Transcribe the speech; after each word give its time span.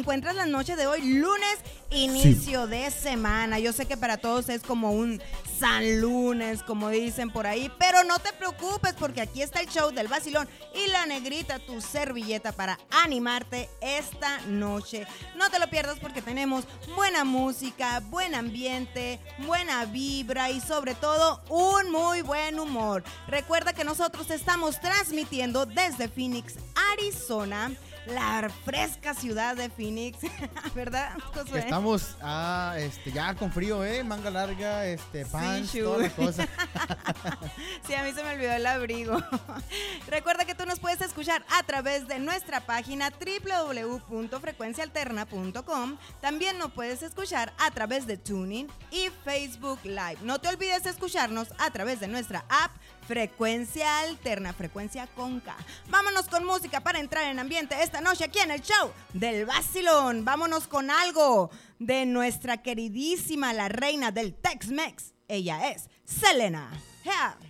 encuentras 0.00 0.34
la 0.34 0.46
noche 0.46 0.76
de 0.76 0.86
hoy? 0.86 1.02
Lunes, 1.02 1.58
inicio 1.90 2.66
de 2.66 2.90
semana. 2.90 3.58
Yo 3.58 3.72
sé 3.72 3.86
que 3.86 3.96
para 3.96 4.16
todos 4.16 4.48
es 4.48 4.62
como 4.62 4.92
un 4.92 5.20
San 5.58 6.00
Lunes, 6.00 6.62
como 6.62 6.88
dicen 6.88 7.30
por 7.30 7.46
ahí, 7.46 7.70
pero 7.78 8.02
no 8.04 8.18
te 8.18 8.32
preocupes 8.32 8.94
porque 8.94 9.20
aquí 9.20 9.42
está 9.42 9.60
el 9.60 9.68
show 9.68 9.90
del 9.90 10.08
vacilón 10.08 10.48
y 10.74 10.90
la 10.90 11.04
negrita, 11.04 11.58
tu 11.58 11.82
servilleta 11.82 12.52
para 12.52 12.78
animarte 12.90 13.68
esta 13.82 14.40
noche. 14.46 15.06
No 15.36 15.50
te 15.50 15.58
lo 15.58 15.68
pierdas 15.68 15.98
porque 15.98 16.22
tenemos 16.22 16.64
buena 16.96 17.24
música, 17.24 18.00
buen 18.08 18.34
ambiente, 18.34 19.20
buena 19.46 19.84
vibra 19.84 20.50
y 20.50 20.62
sobre 20.62 20.94
todo 20.94 21.42
un 21.50 21.92
muy 21.92 22.22
buen 22.22 22.58
humor. 22.58 23.04
Recuerda 23.28 23.74
que 23.74 23.84
nosotros 23.84 24.30
estamos 24.30 24.80
transmitiendo 24.80 25.66
desde 25.66 26.08
Phoenix, 26.08 26.54
Arizona 26.92 27.70
la 28.06 28.48
fresca 28.64 29.12
ciudad 29.14 29.56
de 29.56 29.70
Phoenix, 29.70 30.18
¿verdad? 30.74 31.16
Estamos 31.54 32.16
ah, 32.22 32.74
este, 32.78 33.12
ya 33.12 33.34
con 33.34 33.52
frío, 33.52 33.84
¿eh? 33.84 34.02
Manga 34.04 34.30
larga, 34.30 34.86
este, 34.86 35.26
pants, 35.26 35.70
sí, 35.70 35.80
sí, 37.86 37.94
a 37.94 38.02
mí 38.02 38.12
se 38.12 38.22
me 38.22 38.34
olvidó 38.34 38.52
el 38.52 38.66
abrigo. 38.66 39.18
Recuerda 40.08 40.44
que 40.44 40.54
tú 40.54 40.66
nos 40.66 40.78
puedes 40.80 41.00
escuchar 41.00 41.42
a 41.50 41.62
través 41.62 42.06
de 42.08 42.18
nuestra 42.18 42.60
página 42.60 43.10
www.frecuencialterna.com. 43.10 45.96
También 46.20 46.58
nos 46.58 46.72
puedes 46.72 47.02
escuchar 47.02 47.52
a 47.58 47.70
través 47.70 48.06
de 48.06 48.16
Tuning 48.16 48.66
y 48.90 49.08
Facebook 49.24 49.78
Live. 49.84 50.18
No 50.22 50.40
te 50.40 50.48
olvides 50.48 50.84
de 50.84 50.90
escucharnos 50.90 51.48
a 51.58 51.70
través 51.70 52.00
de 52.00 52.08
nuestra 52.08 52.44
app 52.48 52.72
Frecuencia 53.10 53.98
Alterna, 54.02 54.52
frecuencia 54.52 55.08
con 55.08 55.40
K. 55.40 55.56
Vámonos 55.88 56.28
con 56.28 56.44
música 56.44 56.80
para 56.80 57.00
entrar 57.00 57.24
en 57.24 57.40
ambiente 57.40 57.74
esta 57.82 58.00
noche 58.00 58.22
aquí 58.22 58.38
en 58.38 58.52
el 58.52 58.60
show 58.60 58.92
del 59.14 59.46
Basilón. 59.46 60.24
Vámonos 60.24 60.68
con 60.68 60.92
algo 60.92 61.50
de 61.80 62.06
nuestra 62.06 62.62
queridísima, 62.62 63.52
la 63.52 63.68
reina 63.68 64.12
del 64.12 64.32
Tex-Mex. 64.32 65.14
Ella 65.26 65.70
es 65.70 65.88
Selena. 66.04 66.70
aquí 67.02 67.49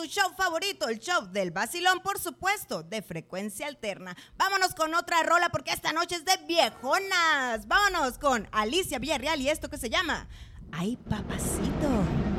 tu 0.00 0.06
show 0.06 0.32
favorito, 0.34 0.88
el 0.88 0.98
show 0.98 1.26
del 1.30 1.50
Basilón, 1.50 2.00
por 2.00 2.18
supuesto, 2.18 2.82
de 2.82 3.02
frecuencia 3.02 3.66
alterna. 3.66 4.16
Vámonos 4.38 4.74
con 4.74 4.94
otra 4.94 5.22
rola 5.22 5.50
porque 5.50 5.72
esta 5.72 5.92
noche 5.92 6.14
es 6.14 6.24
de 6.24 6.38
viejonas. 6.46 7.68
Vámonos 7.68 8.16
con 8.16 8.48
Alicia 8.50 8.98
Villarreal 8.98 9.42
y 9.42 9.50
esto 9.50 9.68
que 9.68 9.76
se 9.76 9.90
llama 9.90 10.26
Ay, 10.72 10.96
papacito. 10.96 12.29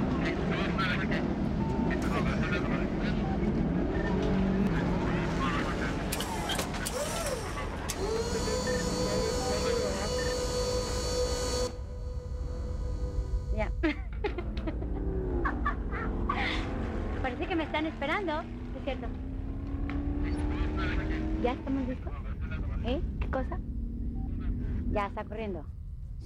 ¿Ya 21.41 21.53
estamos 21.53 21.88
listos? 21.88 22.13
¿Eh? 22.85 23.01
¿Qué 23.21 23.27
cosa? 23.31 23.59
Ya 24.91 25.07
está 25.07 25.23
corriendo. 25.23 25.65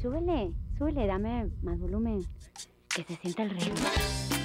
Súbele, 0.02 0.52
súbele, 0.78 1.06
dame 1.06 1.52
más 1.62 1.80
volumen. 1.80 2.22
Que 2.96 3.04
se 3.04 3.16
sienta 3.18 3.44
el 3.44 3.52
ritmo. 3.52 4.45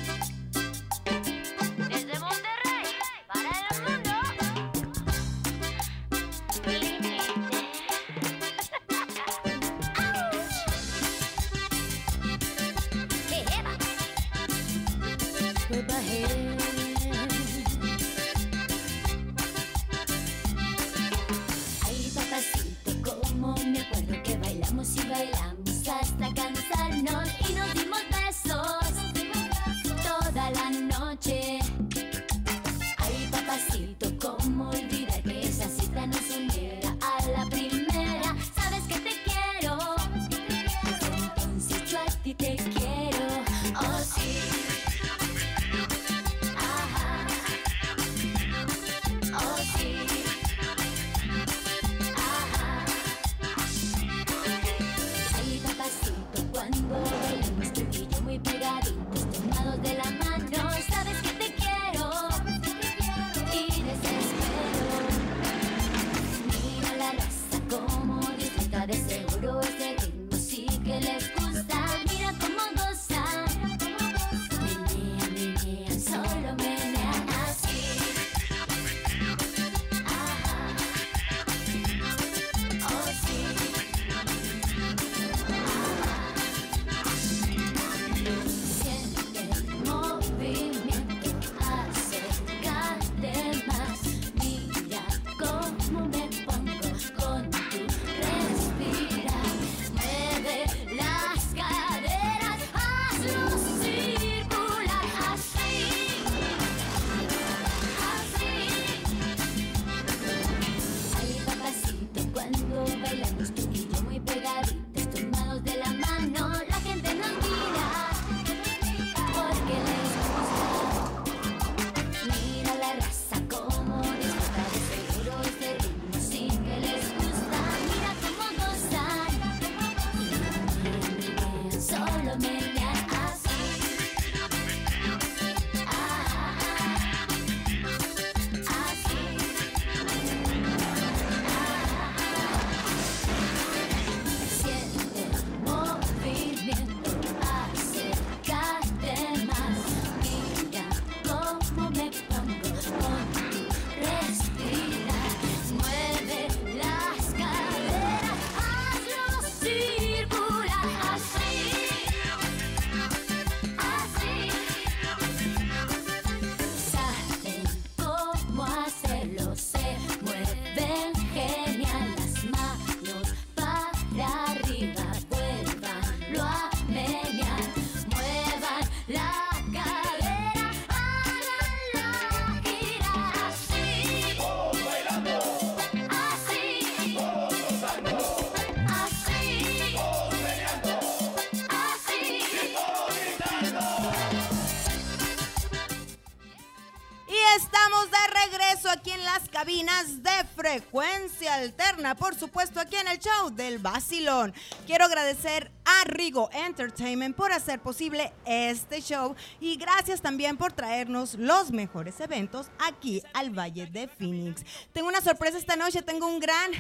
Y 197.29 197.37
estamos 197.57 198.11
de 198.11 198.17
regreso 198.49 198.89
aquí 198.89 199.11
en 199.11 199.23
las 199.23 199.49
cabinas 199.51 200.23
de 200.23 200.31
frecuencia 200.57 201.55
alterna, 201.55 202.15
por 202.15 202.35
supuesto 202.35 202.81
aquí 202.81 202.97
en 202.97 203.07
el 203.09 203.19
show 203.19 203.51
del 203.51 203.79
Basilón. 203.79 204.55
Quiero 204.87 205.05
agradecer 205.05 205.71
a 205.85 206.05
Rigo 206.05 206.49
Entertainment 206.53 207.37
por 207.37 207.53
hacer 207.53 207.81
posible 207.81 208.33
este 208.47 209.03
show 209.03 209.37
y 209.61 209.77
gracias 209.77 210.23
también 210.23 210.57
por 210.57 210.73
traernos 210.73 211.35
los 211.35 211.71
mejores 211.71 212.19
eventos 212.21 212.69
aquí 212.79 213.23
al 213.35 213.51
Valle 213.51 213.87
de 213.87 214.09
Phoenix. 214.09 214.65
Tengo 214.95 215.09
una 215.09 215.21
sorpresa 215.21 215.59
esta 215.59 215.77
noche, 215.77 216.01
tengo 216.01 216.27
un 216.27 216.41
gran, 216.41 216.71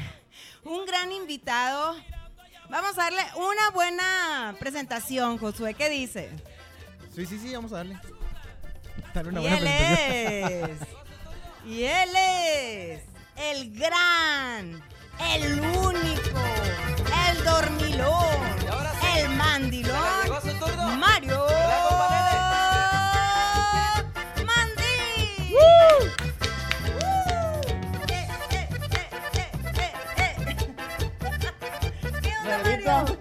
un 0.65 0.87
gran 0.87 1.13
invitado. 1.13 1.95
Vamos 2.71 2.93
a 2.93 3.03
darle 3.03 3.23
una 3.37 3.71
buena 3.71 4.57
presentación, 4.59 5.37
Josué, 5.37 5.75
¿qué 5.75 5.91
dice? 5.91 6.31
Sí, 7.15 7.27
sí, 7.27 7.39
sí, 7.39 7.55
vamos 7.55 7.73
a 7.73 7.77
darle. 7.79 7.99
Dale 9.15 9.29
una 9.31 9.41
y 9.41 9.43
buena 9.43 9.57
él 9.59 9.63
presentación. 9.65 10.71
es. 10.71 10.81
Y 11.67 11.83
él 11.85 12.11
es 12.17 13.03
el 13.37 13.73
gran, 13.79 14.83
el 15.35 15.61
único, 15.61 16.41
el 17.29 17.45
dormilón, 17.45 18.37
el 19.17 19.29
mandilón, 19.31 19.99
Mario 20.99 21.47
Mandi. 24.47 24.83
Eh, 25.53 26.11
eh, 28.09 28.69
eh, 29.77 29.93
eh. 30.17 30.35
¿Qué 32.23 32.33
onda, 32.39 32.59
Mario? 32.63 33.19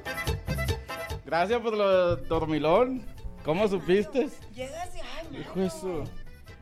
Gracias 1.25 1.59
por 1.61 1.73
lo 1.75 2.15
dormilón. 2.15 3.05
¿Cómo 3.49 3.67
supiste? 3.67 4.29
Llegas 4.53 4.95
y, 4.95 4.99
ay, 4.99 5.23
Mario. 5.23 5.39
Hijo 5.41 5.59
de 5.59 5.69
su. 5.71 6.09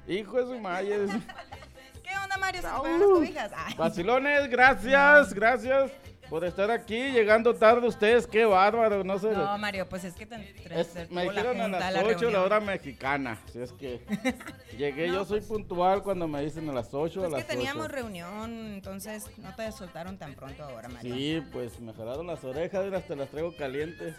Hijo 0.07 0.37
de 0.37 0.43
su 0.43 0.59
madre. 0.61 0.87
¿Qué 2.01 2.17
onda, 2.23 2.37
Mario? 2.37 2.61
¿Se 2.61 2.67
te 2.67 2.89
las 2.89 3.01
cobijas? 3.01 3.51
Ay. 3.57 3.73
Vacilones, 3.75 4.49
gracias, 4.49 5.33
gracias 5.33 5.91
por 6.29 6.43
estar 6.45 6.69
aquí. 6.71 7.11
Llegando 7.11 7.55
tarde 7.55 7.87
ustedes, 7.87 8.27
qué 8.27 8.45
bárbaro. 8.45 9.03
No 9.03 9.17
sé. 9.19 9.31
No, 9.31 9.57
Mario, 9.57 9.87
pues 9.87 10.03
es 10.03 10.13
que 10.13 10.25
te, 10.25 10.37
te- 10.37 10.79
Es- 10.81 10.93
te 10.93 11.07
me 11.07 11.25
la 11.25 11.31
dijeron 11.31 11.61
a 11.61 11.67
las 11.67 11.93
8 11.95 12.01
la 12.01 12.13
reunión. 12.13 12.35
hora 12.35 12.59
mexicana. 12.59 13.37
Si 13.51 13.59
es 13.59 13.71
que 13.73 14.01
llegué, 14.77 15.07
yo 15.07 15.25
soy 15.25 15.41
puntual 15.41 16.03
cuando 16.03 16.27
me 16.27 16.41
dicen 16.41 16.69
a 16.69 16.73
las 16.73 16.93
8 16.93 17.19
a 17.19 17.23
Pues 17.23 17.31
las 17.33 17.43
que 17.45 17.53
teníamos 17.55 17.85
8. 17.85 17.95
reunión, 17.95 18.73
entonces 18.73 19.25
no 19.37 19.55
te 19.55 19.71
soltaron 19.71 20.17
tan 20.17 20.33
pronto 20.35 20.63
ahora, 20.63 20.89
Mario. 20.89 21.15
Sí, 21.15 21.43
pues 21.51 21.79
me 21.79 21.93
jalaron 21.93 22.27
las 22.27 22.43
orejas 22.43 22.85
y 22.91 22.95
hasta 22.95 23.15
las 23.15 23.29
traigo 23.29 23.55
calientes. 23.55 24.15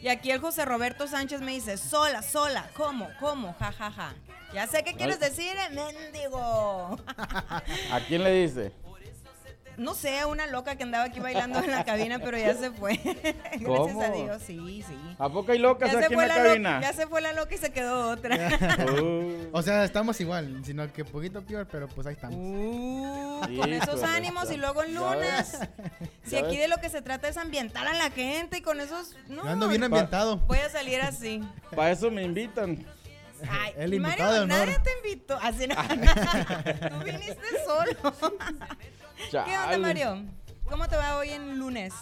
Y 0.00 0.08
aquí 0.08 0.30
el 0.30 0.40
José 0.40 0.64
Roberto 0.64 1.08
Sánchez 1.08 1.40
me 1.40 1.50
dice, 1.52 1.76
sola, 1.76 2.22
sola, 2.22 2.70
¿cómo? 2.76 3.08
¿Cómo? 3.18 3.52
Ja, 3.58 3.72
ja, 3.72 3.90
ja. 3.90 4.14
Ya 4.54 4.66
sé 4.66 4.82
qué 4.84 4.94
quieres 4.94 5.18
decir, 5.20 5.50
eh, 5.56 5.74
mendigo. 5.74 6.96
¿A 7.16 8.00
quién 8.06 8.22
le 8.22 8.32
dice? 8.32 8.72
No 9.78 9.94
sé, 9.94 10.24
una 10.26 10.46
loca 10.46 10.76
que 10.76 10.82
andaba 10.82 11.04
aquí 11.04 11.20
bailando 11.20 11.60
en 11.60 11.70
la 11.70 11.84
cabina, 11.84 12.18
pero 12.18 12.36
ya 12.36 12.54
se 12.54 12.70
fue. 12.70 12.96
Gracias 13.02 13.64
¿Cómo? 13.64 14.02
a 14.02 14.08
Dios, 14.10 14.42
sí, 14.46 14.84
sí. 14.86 14.94
¿A 15.18 15.28
poco 15.30 15.52
hay 15.52 15.58
locas 15.58 15.90
Ya 15.92 15.98
se, 16.00 16.04
aquí 16.04 16.14
en 16.14 16.18
fue 16.18 16.26
la 16.28 16.36
la 16.36 16.44
cabina? 16.44 16.80
ya 16.82 16.92
se 16.92 17.06
fue 17.06 17.20
la 17.20 17.32
loca 17.32 17.54
y 17.54 17.58
se 17.58 17.70
quedó 17.72 18.10
otra. 18.10 18.36
Uh, 18.98 19.48
O 19.52 19.62
sea, 19.62 19.84
estamos 19.84 20.20
igual, 20.20 20.62
sino 20.64 20.92
que 20.92 21.04
poquito 21.04 21.42
peor, 21.42 21.66
pero 21.70 21.88
pues 21.88 22.06
ahí 22.06 22.14
estamos. 22.14 22.36
Uh, 22.38 23.40
con 23.58 23.72
esos 23.72 24.02
ánimos 24.02 24.42
está- 24.44 24.54
y 24.54 24.56
luego 24.58 24.82
el 24.82 24.92
ya 24.94 25.00
lunes. 25.00 25.58
Si 26.24 26.36
aquí 26.36 26.48
ves. 26.56 26.58
de 26.58 26.68
lo 26.68 26.76
que 26.78 26.88
se 26.90 27.00
trata 27.02 27.28
es 27.28 27.36
ambientar 27.36 27.86
a 27.86 27.94
la 27.94 28.10
gente 28.10 28.58
y 28.58 28.60
con 28.60 28.80
esos. 28.80 29.16
No, 29.28 29.44
Yo 29.44 29.50
ando 29.50 29.68
bien 29.68 29.84
ambientado. 29.84 30.38
voy 30.38 30.58
a 30.58 30.68
salir 30.70 31.00
así. 31.00 31.42
Para 31.74 31.92
eso 31.92 32.10
me 32.10 32.22
invitan. 32.22 32.84
Ay, 33.48 33.72
El 33.76 33.94
invitado 33.94 34.18
Mario, 34.18 34.34
de 34.34 34.40
honor. 34.40 34.58
nadie 34.66 34.78
te 34.80 34.90
invitó. 35.10 35.38
Así 35.40 35.66
no. 35.68 35.74
Tú 36.90 37.04
viniste 37.04 37.46
solo. 37.64 38.12
¿Qué 39.30 39.36
onda. 39.36 39.78
Mario? 39.78 40.22
¿Cómo 40.68 40.88
te 40.88 40.96
va 40.96 41.16
hoy 41.16 41.30
en 41.30 41.58
lunes? 41.58 41.92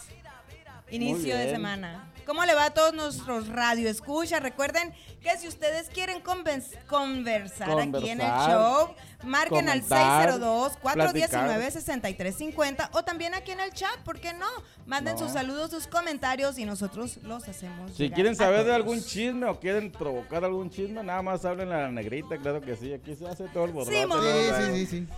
Inicio 0.90 1.36
de 1.36 1.50
semana. 1.50 2.12
¿Cómo 2.26 2.44
le 2.44 2.54
va 2.56 2.64
a 2.66 2.74
todos 2.74 2.92
nuestros 2.92 3.46
radio 3.46 3.88
escucha? 3.88 4.40
Recuerden 4.40 4.92
que 5.22 5.38
si 5.38 5.46
ustedes 5.46 5.88
quieren 5.88 6.20
conversar, 6.20 7.78
aquí 7.78 8.08
en 8.10 8.20
el 8.20 8.26
show, 8.26 8.92
marquen 9.22 9.66
comentar, 9.66 10.30
al 10.30 10.40
602-419-6350 10.40 12.88
o 12.94 13.04
también 13.04 13.32
aquí 13.34 13.52
en 13.52 13.60
el 13.60 13.72
chat, 13.72 13.96
¿por 14.04 14.18
qué 14.18 14.32
no? 14.34 14.48
Manden 14.86 15.14
No. 15.14 15.20
sus 15.20 15.30
saludos, 15.30 15.70
sus 15.70 15.86
comentarios 15.86 16.58
y 16.58 16.64
nosotros 16.64 17.18
los 17.22 17.46
hacemos. 17.46 17.94
Si 17.94 18.10
quieren 18.10 18.34
saber 18.34 18.64
de 18.64 18.74
algún 18.74 19.00
chisme 19.04 19.46
o 19.46 19.60
quieren 19.60 19.92
provocar 19.92 20.44
algún 20.44 20.68
chisme, 20.68 21.04
nada 21.04 21.22
más 21.22 21.44
hablen 21.44 21.70
a 21.70 21.82
la 21.82 21.92
negrita, 21.92 22.38
claro 22.38 22.60
que 22.60 22.74
sí. 22.74 22.92
Aquí 22.92 23.14
se 23.14 23.24
hace 23.28 23.44
todo 23.50 23.66
el 23.66 23.70
borracho. 23.70 23.92
Sí, 23.92 24.04
sí, 24.74 24.74
sí, 24.74 24.86
sí. 24.86 25.06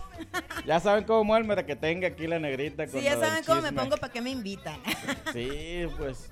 Ya 0.67 0.79
saben 0.79 1.05
cómo 1.05 1.23
muéveme 1.23 1.65
que 1.65 1.75
tenga 1.75 2.09
aquí 2.09 2.27
la 2.27 2.37
negrita. 2.37 2.85
Con 2.85 2.99
Sí, 2.99 3.05
ya 3.05 3.17
saben 3.17 3.43
cómo 3.43 3.61
me 3.61 3.73
pongo, 3.73 3.97
¿para 3.97 4.13
qué 4.13 4.21
me 4.21 4.29
invitan? 4.29 4.79
Sí, 5.33 5.87
pues. 5.97 6.29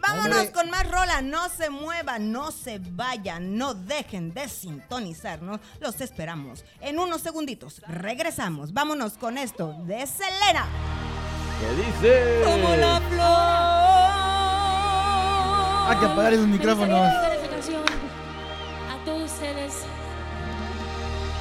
Vámonos 0.00 0.38
Hombre. 0.38 0.52
con 0.52 0.70
más 0.70 0.90
rola. 0.90 1.22
No 1.22 1.48
se 1.48 1.70
muevan, 1.70 2.32
no 2.32 2.50
se 2.50 2.78
vayan, 2.78 3.56
no 3.56 3.74
dejen 3.74 4.32
de 4.32 4.48
sintonizarnos. 4.48 5.60
Los 5.80 6.00
esperamos. 6.00 6.64
En 6.80 6.98
unos 6.98 7.20
segunditos 7.20 7.82
regresamos. 7.86 8.72
Vámonos 8.72 9.14
con 9.14 9.38
esto 9.38 9.74
de 9.84 10.06
Selena. 10.06 10.66
¿Qué 11.60 11.82
dice? 11.82 12.40
Como 12.44 12.74
la 12.76 13.00
flor. 13.10 13.60
Hay 15.90 15.96
que 15.98 16.06
apagar 16.06 16.32
esos 16.32 16.46
micrófonos. 16.46 17.00
a 17.00 18.98
todos 19.04 19.32
ustedes. 19.32 19.74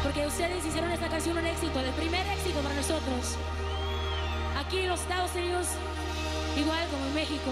Porque 0.04 0.26
ustedes 0.26 0.66
hicieron 0.66 0.92
esta 0.92 1.08
canción 1.08 1.38
un 1.38 1.46
éxito, 1.46 1.80
el 1.80 1.92
primer 1.92 2.26
éxito 2.28 2.60
para 2.62 2.74
nosotros. 2.74 3.36
Aquí 4.58 4.80
en 4.80 4.90
los 4.90 5.02
Estados 5.02 5.36
Unidos, 5.36 5.68
igual 6.58 6.88
como 6.90 7.06
en 7.06 7.14
México. 7.14 7.52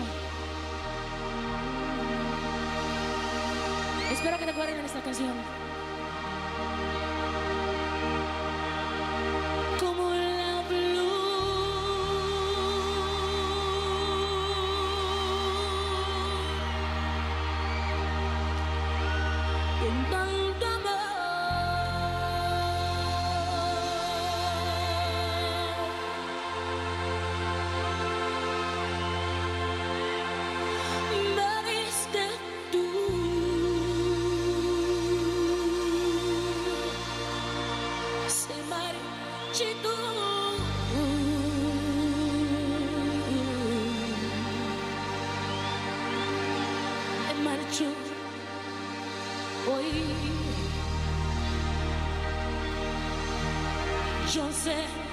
Espero 4.17 4.39
que 4.39 4.47
de 4.81 4.87
esta 4.87 4.99
canción. 4.99 5.35
José. 54.27 55.06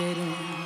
Pero 0.00 0.59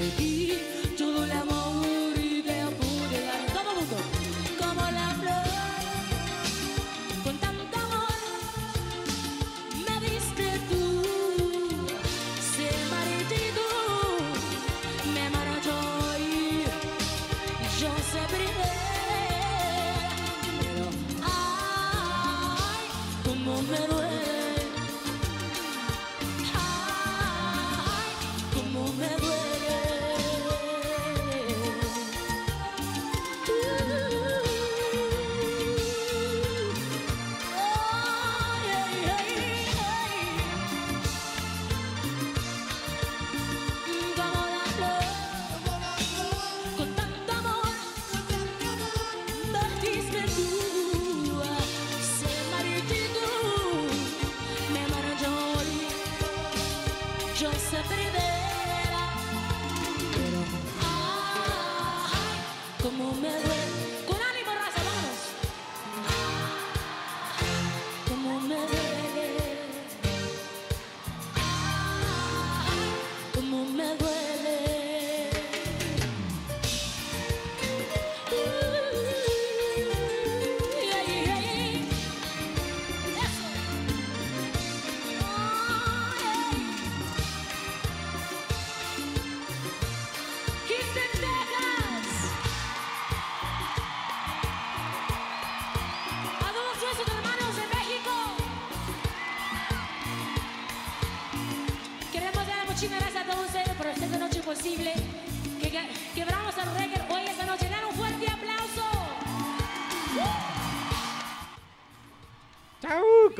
porque 0.00 0.16
te 0.16 0.79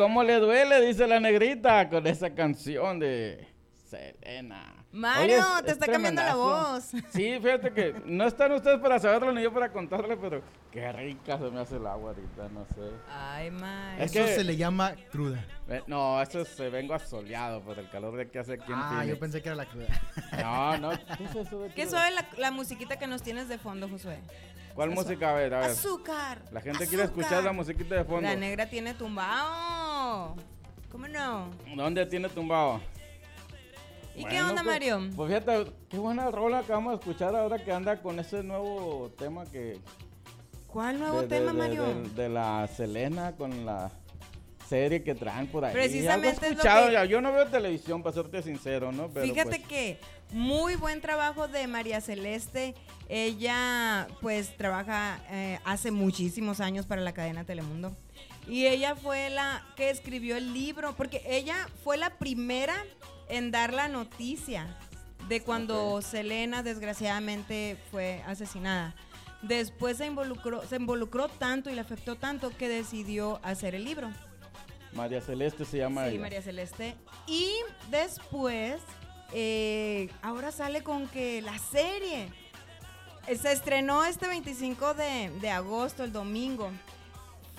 ¿cómo 0.00 0.22
le 0.22 0.36
duele? 0.40 0.80
Dice 0.86 1.06
la 1.06 1.20
negrita 1.20 1.86
con 1.90 2.06
esa 2.06 2.30
canción 2.30 2.98
de 2.98 3.46
Selena. 3.84 4.74
Mario, 4.92 5.22
Oye, 5.24 5.36
es- 5.36 5.62
te 5.64 5.66
es 5.66 5.72
está 5.74 5.86
cambiando 5.92 6.22
la 6.22 6.34
voz. 6.36 6.84
Sí, 7.12 7.38
fíjate 7.40 7.70
que 7.72 7.94
no 8.06 8.24
están 8.26 8.50
ustedes 8.52 8.80
para 8.80 8.98
saberlo 8.98 9.30
ni 9.32 9.42
yo 9.42 9.52
para 9.52 9.70
contarle, 9.70 10.16
pero 10.16 10.42
qué 10.72 10.90
rica 10.90 11.36
se 11.38 11.50
me 11.50 11.60
hace 11.60 11.76
el 11.76 11.86
agua 11.86 12.10
ahorita, 12.12 12.48
no 12.48 12.64
sé. 12.74 12.90
Ay, 13.12 13.50
Mario. 13.50 14.02
Es 14.04 14.16
Eso 14.16 14.24
que- 14.24 14.34
se 14.36 14.44
le 14.44 14.56
llama 14.56 14.94
cruda. 15.12 15.44
Eh, 15.68 15.82
No, 15.86 16.20
eso 16.22 16.44
se 16.46 16.70
vengo 16.70 16.94
asoleado 16.94 17.60
por 17.60 17.78
el 17.78 17.88
calor 17.90 18.16
de 18.16 18.28
que 18.30 18.38
hace 18.38 18.54
aquí 18.54 18.72
en 18.72 18.78
Ah, 18.78 18.88
Phoenix. 18.92 19.08
yo 19.10 19.18
pensé 19.20 19.42
que 19.42 19.48
era 19.50 19.56
la 19.56 19.66
cruda. 19.66 19.86
No, 20.42 20.78
no, 20.78 20.90
¿qué 21.18 21.24
es 21.24 21.34
eso 21.36 21.60
de 21.60 21.68
Qué 21.68 21.82
crudo? 21.82 21.90
suave 21.90 22.10
la, 22.12 22.26
la 22.38 22.50
musiquita 22.50 22.98
que 22.98 23.06
nos 23.06 23.22
tienes 23.22 23.48
de 23.50 23.58
fondo, 23.58 23.86
Josué. 23.86 24.18
¿Cuál 24.74 24.90
música? 24.90 25.30
A 25.30 25.34
ver, 25.34 25.52
a 25.52 25.60
ver. 25.60 25.70
Azúcar. 25.70 26.42
La 26.52 26.60
gente 26.60 26.86
quiere 26.86 27.02
escuchar 27.04 27.42
la 27.42 27.52
musiquita 27.52 27.96
de 27.96 28.04
fondo. 28.04 28.22
La 28.22 28.36
negra 28.36 28.66
tiene 28.70 28.94
¿Cómo 30.90 31.06
no? 31.08 31.50
¿Dónde 31.76 32.06
tiene 32.06 32.28
tumbado? 32.28 32.80
¿Y 34.16 34.24
qué 34.24 34.30
Bueno, 34.30 34.48
onda, 34.50 34.62
pues- 34.62 34.66
Mario? 34.74 35.00
Pues 35.14 35.28
fíjate, 35.28 35.72
qué 35.88 35.98
buena 35.98 36.30
rola 36.30 36.62
que 36.62 36.72
vamos 36.72 36.92
a 36.92 36.94
escuchar 36.96 37.34
ahora 37.36 37.58
que 37.64 37.72
anda 37.72 38.02
con 38.02 38.18
ese 38.18 38.42
nuevo 38.42 39.10
tema 39.16 39.44
que... 39.46 39.78
¿Cuál 40.66 40.98
nuevo 40.98 41.22
de- 41.22 41.28
tema, 41.28 41.52
de- 41.52 41.58
Mario? 41.58 41.82
De, 41.84 42.08
de 42.22 42.28
la 42.28 42.68
Selena 42.68 43.32
con 43.36 43.64
la 43.66 43.90
serie 44.68 45.02
que 45.02 45.14
traen 45.14 45.48
por 45.48 45.64
ahí. 45.64 45.72
Precisamente 45.72 46.46
es 46.48 46.56
lo 46.56 46.62
que- 46.62 47.08
Yo 47.08 47.20
no 47.20 47.32
veo 47.32 47.46
televisión, 47.46 48.02
para 48.02 48.14
serte 48.14 48.42
sincero, 48.42 48.92
¿no? 48.92 49.08
Pero 49.08 49.26
Fíjate 49.26 49.48
pues, 49.58 49.66
que 49.66 49.98
muy 50.32 50.76
buen 50.76 51.00
trabajo 51.00 51.48
de 51.48 51.66
María 51.66 52.00
Celeste. 52.00 52.74
Ella 53.08 54.06
pues 54.20 54.56
trabaja 54.56 55.18
eh, 55.30 55.58
hace 55.64 55.90
muchísimos 55.90 56.60
años 56.60 56.86
para 56.86 57.00
la 57.00 57.12
cadena 57.12 57.44
Telemundo. 57.44 57.96
Y 58.50 58.66
ella 58.66 58.96
fue 58.96 59.30
la 59.30 59.64
que 59.76 59.90
escribió 59.90 60.36
el 60.36 60.52
libro, 60.52 60.96
porque 60.96 61.22
ella 61.24 61.68
fue 61.84 61.96
la 61.96 62.18
primera 62.18 62.74
en 63.28 63.52
dar 63.52 63.72
la 63.72 63.86
noticia 63.86 64.76
de 65.28 65.40
cuando 65.40 66.02
Selena 66.02 66.64
desgraciadamente 66.64 67.78
fue 67.92 68.24
asesinada. 68.26 68.96
Después 69.42 69.98
se 69.98 70.06
involucró, 70.06 70.66
se 70.66 70.76
involucró 70.76 71.28
tanto 71.28 71.70
y 71.70 71.74
le 71.74 71.80
afectó 71.80 72.16
tanto 72.16 72.50
que 72.56 72.68
decidió 72.68 73.38
hacer 73.44 73.76
el 73.76 73.84
libro. 73.84 74.10
María 74.94 75.20
Celeste 75.20 75.64
se 75.64 75.78
llama 75.78 76.06
Sí, 76.06 76.10
ella. 76.10 76.20
María 76.20 76.42
Celeste. 76.42 76.96
Y 77.28 77.52
después, 77.88 78.82
eh, 79.32 80.10
ahora 80.22 80.50
sale 80.50 80.82
con 80.82 81.06
que 81.06 81.40
la 81.40 81.56
serie 81.56 82.28
eh, 83.28 83.36
se 83.36 83.52
estrenó 83.52 84.04
este 84.04 84.26
25 84.26 84.94
de, 84.94 85.30
de 85.40 85.50
agosto, 85.50 86.02
el 86.02 86.12
domingo. 86.12 86.72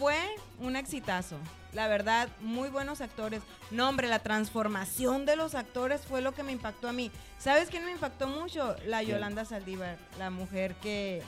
Fue 0.02 0.18
un 0.58 0.76
exitazo. 0.76 1.38
La 1.74 1.88
verdad, 1.88 2.28
muy 2.40 2.70
buenos 2.70 3.02
actores. 3.02 3.44
No, 3.70 3.88
hombre, 3.88 4.08
la 4.08 4.18
transformación 4.18 5.28
de 5.28 5.36
los 5.36 5.54
actores 5.54 6.02
fue 6.08 6.22
lo 6.22 6.32
que 6.32 6.42
me 6.42 6.52
impactó 6.52 6.90
a 6.90 6.92
mí. 6.92 7.12
¿Sabes 7.38 7.70
quién 7.70 7.86
me 7.86 7.92
impactó 7.92 8.28
mucho? 8.28 8.76
La. 8.88 9.04
Yolanda 9.04 9.46
Saldívar, 9.46 10.00
la 10.18 10.32
mujer 10.32 10.74
que, 10.82 11.22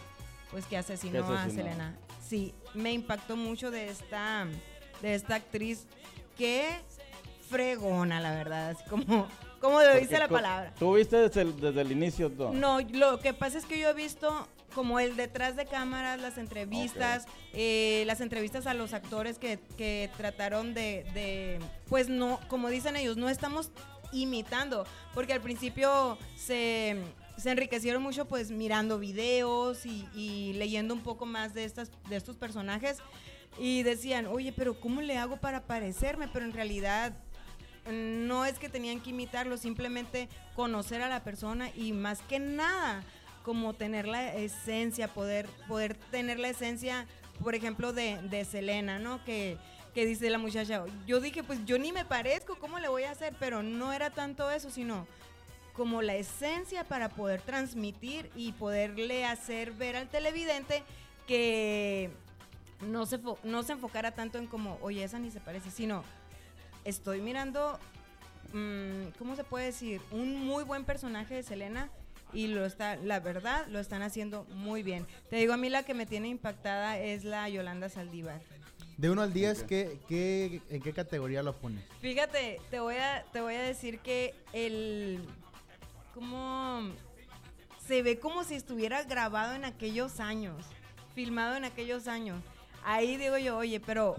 pues, 0.49 0.65
que 0.65 0.75
asesinó, 0.75 1.27
Que 1.27 1.35
a. 1.35 1.49
Selena. 1.51 1.95
Sí, 2.27 2.55
me 2.73 2.91
impactó 2.93 3.37
mucho 3.37 3.69
de 3.69 3.89
esta, 3.89 4.47
de 5.03 5.13
esta 5.13 5.35
actriz. 5.35 5.85
Qué 6.35 6.79
fregona, 7.47 8.19
la 8.19 8.31
verdad, 8.31 8.71
así 8.71 8.83
como, 8.89 9.27
como 9.63 9.81
lo 9.81 9.95
dice 9.95 10.19
la 10.19 10.27
palabra. 10.27 10.73
¿Tú 10.77 10.93
viste 10.95 11.15
desde 11.15 11.41
el, 11.41 11.59
desde 11.59 11.81
el 11.81 11.91
inicio 11.93 12.29
todo? 12.29 12.51
No, 12.51 12.81
lo 12.81 13.19
que 13.21 13.33
pasa 13.33 13.57
es 13.57 13.65
que 13.65 13.79
yo 13.79 13.89
he 13.89 13.93
visto 13.93 14.45
como 14.75 14.99
el 14.99 15.15
detrás 15.15 15.55
de 15.55 15.65
cámaras, 15.65 16.19
las 16.19 16.37
entrevistas, 16.37 17.25
eh, 17.53 18.03
las 18.05 18.19
entrevistas 18.19 18.67
a 18.67 18.73
los 18.73 18.93
actores 18.93 19.39
que, 19.39 19.59
que 19.77 20.09
trataron 20.17 20.73
de, 20.73 21.05
de, 21.13 21.59
pues 21.87 22.09
no, 22.09 22.41
como 22.49 22.67
dicen 22.69 22.97
ellos, 22.97 23.15
no 23.15 23.29
estamos 23.29 23.71
imitando, 24.11 24.85
porque 25.13 25.31
al 25.31 25.41
principio 25.41 26.17
se, 26.35 26.97
se 27.37 27.49
enriquecieron 27.49 28.03
mucho 28.03 28.25
pues 28.25 28.51
mirando 28.51 28.99
videos 28.99 29.85
y, 29.85 30.09
y 30.13 30.53
leyendo 30.53 30.93
un 30.93 31.01
poco 31.01 31.25
más 31.25 31.53
de, 31.53 31.63
estas, 31.63 31.89
de 32.09 32.17
estos 32.17 32.35
personajes 32.35 32.97
y 33.57 33.83
decían, 33.83 34.25
oye, 34.25 34.51
pero 34.51 34.77
¿cómo 34.77 35.01
le 35.01 35.17
hago 35.17 35.37
para 35.37 35.61
parecerme? 35.61 36.27
Pero 36.27 36.43
en 36.43 36.51
realidad 36.51 37.13
no 37.91 38.45
es 38.45 38.59
que 38.59 38.69
tenían 38.69 39.01
que 39.01 39.11
imitarlo, 39.11 39.57
simplemente 39.57 40.29
conocer 40.55 41.01
a 41.01 41.09
la 41.09 41.23
persona 41.23 41.69
y 41.75 41.91
más 41.93 42.21
que 42.21 42.39
nada, 42.39 43.03
como 43.43 43.73
tener 43.73 44.07
la 44.07 44.33
esencia, 44.33 45.07
poder, 45.07 45.47
poder 45.67 45.95
tener 45.95 46.39
la 46.39 46.49
esencia, 46.49 47.05
por 47.43 47.55
ejemplo, 47.55 47.91
de, 47.91 48.21
de 48.29 48.45
Selena, 48.45 48.99
¿no? 48.99 49.23
Que, 49.25 49.57
que 49.93 50.05
dice 50.05 50.29
la 50.29 50.37
muchacha, 50.37 50.85
yo 51.05 51.19
dije, 51.19 51.43
pues 51.43 51.63
yo 51.65 51.77
ni 51.77 51.91
me 51.91 52.05
parezco, 52.05 52.55
¿cómo 52.55 52.79
le 52.79 52.87
voy 52.87 53.03
a 53.03 53.11
hacer? 53.11 53.35
Pero 53.39 53.61
no 53.61 53.93
era 53.93 54.09
tanto 54.09 54.49
eso, 54.49 54.69
sino 54.69 55.05
como 55.73 56.01
la 56.01 56.15
esencia 56.15 56.83
para 56.83 57.09
poder 57.09 57.41
transmitir 57.41 58.29
y 58.35 58.53
poderle 58.53 59.25
hacer 59.25 59.71
ver 59.71 59.95
al 59.95 60.07
televidente 60.07 60.83
que 61.27 62.11
no 62.81 63.05
se, 63.05 63.19
no 63.43 63.63
se 63.63 63.73
enfocara 63.73 64.11
tanto 64.11 64.37
en 64.37 64.47
como, 64.47 64.77
oye, 64.81 65.03
esa 65.03 65.19
ni 65.19 65.31
se 65.31 65.39
parece, 65.39 65.71
sino 65.71 66.03
estoy 66.85 67.21
mirando, 67.21 67.79
mm, 68.53 69.17
¿cómo 69.17 69.35
se 69.35 69.43
puede 69.43 69.65
decir? 69.65 70.01
Un 70.11 70.45
muy 70.45 70.63
buen 70.63 70.85
personaje 70.85 71.35
de 71.35 71.43
Selena 71.43 71.89
y 72.33 72.47
lo 72.47 72.65
está, 72.65 72.95
la 72.95 73.19
verdad, 73.19 73.67
lo 73.67 73.79
están 73.79 74.01
haciendo 74.01 74.45
muy 74.49 74.83
bien. 74.83 75.05
Te 75.29 75.37
digo, 75.37 75.53
a 75.53 75.57
mí 75.57 75.69
la 75.69 75.83
que 75.83 75.93
me 75.93 76.05
tiene 76.05 76.29
impactada 76.29 76.97
es 76.99 77.23
la 77.23 77.47
Yolanda 77.49 77.89
Saldívar. 77.89 78.41
De 78.97 79.09
1 79.09 79.21
al 79.21 79.33
10, 79.33 79.63
¿qué, 79.63 79.99
qué, 80.07 80.61
¿en 80.69 80.81
qué 80.81 80.93
categoría 80.93 81.41
lo 81.41 81.55
pones? 81.57 81.83
Fíjate, 81.99 82.59
te 82.69 82.79
voy 82.79 82.95
a, 82.95 83.25
te 83.31 83.41
voy 83.41 83.55
a 83.55 83.61
decir 83.61 83.99
que 83.99 84.35
el, 84.53 85.19
como, 86.13 86.91
se 87.87 88.03
ve 88.03 88.19
como 88.19 88.43
si 88.43 88.55
estuviera 88.55 89.03
grabado 89.03 89.53
en 89.55 89.65
aquellos 89.65 90.19
años, 90.19 90.65
filmado 91.15 91.55
en 91.55 91.65
aquellos 91.65 92.07
años. 92.07 92.41
Ahí 92.83 93.17
digo 93.17 93.37
yo, 93.37 93.57
oye, 93.57 93.79
pero, 93.79 94.15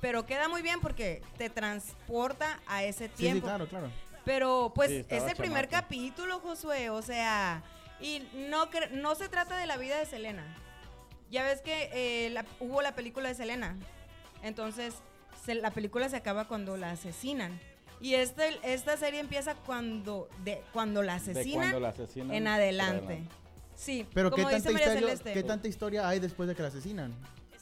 pero 0.00 0.26
queda 0.26 0.48
muy 0.48 0.62
bien 0.62 0.80
porque 0.80 1.22
te 1.38 1.50
transporta 1.50 2.60
a 2.66 2.84
ese 2.84 3.06
Sí, 3.08 3.12
sí, 3.16 3.22
tiempo. 3.22 3.46
claro, 3.46 3.66
claro. 3.68 3.90
Pero 4.24 4.72
pues 4.74 4.90
Sí, 4.90 5.06
es 5.08 5.22
el 5.24 5.36
primer 5.36 5.68
chamaco. 5.68 5.84
capítulo, 5.84 6.40
Josué, 6.40 6.90
o 6.90 7.00
sea, 7.02 7.62
y 8.00 8.26
no, 8.50 8.70
cre- 8.70 8.90
no 8.90 9.14
se 9.14 9.28
trata 9.28 9.56
de 9.56 9.66
la 9.66 9.76
vida 9.76 9.98
de 9.98 10.06
Selena. 10.06 10.44
Ya 11.30 11.44
ves 11.44 11.60
que 11.60 11.90
eh, 11.92 12.30
la- 12.30 12.44
hubo 12.60 12.82
la 12.82 12.94
película 12.94 13.28
de 13.28 13.34
Selena, 13.34 13.76
entonces 14.42 14.94
se- 15.44 15.54
la 15.54 15.70
película 15.70 16.08
se 16.08 16.16
acaba 16.16 16.46
cuando 16.48 16.76
la 16.76 16.90
asesinan. 16.90 17.58
Y 18.00 18.14
este, 18.14 18.58
esta 18.62 18.96
serie 18.98 19.20
empieza 19.20 19.54
cuando, 19.54 20.28
de, 20.44 20.60
cuando 20.72 21.02
la 21.02 21.14
De 21.14 21.30
asesinan 21.30 21.62
cuando 21.70 21.80
la 21.80 21.88
asesinan 21.88 22.30
en 22.34 22.46
adelante. 22.46 23.22
Sí, 23.74 24.06
Pero 24.12 24.30
¿qué 24.30 24.42
como 24.42 24.50
tanta, 24.50 24.56
dice 24.56 24.72
María 24.72 24.86
historia, 24.88 25.08
Celeste. 25.08 25.32
¿qué 25.32 25.42
tanta 25.42 25.68
historia 25.68 26.08
hay 26.08 26.18
después 26.18 26.48
de 26.48 26.54
que 26.54 26.62
la 26.62 26.68
asesinan? 26.68 27.14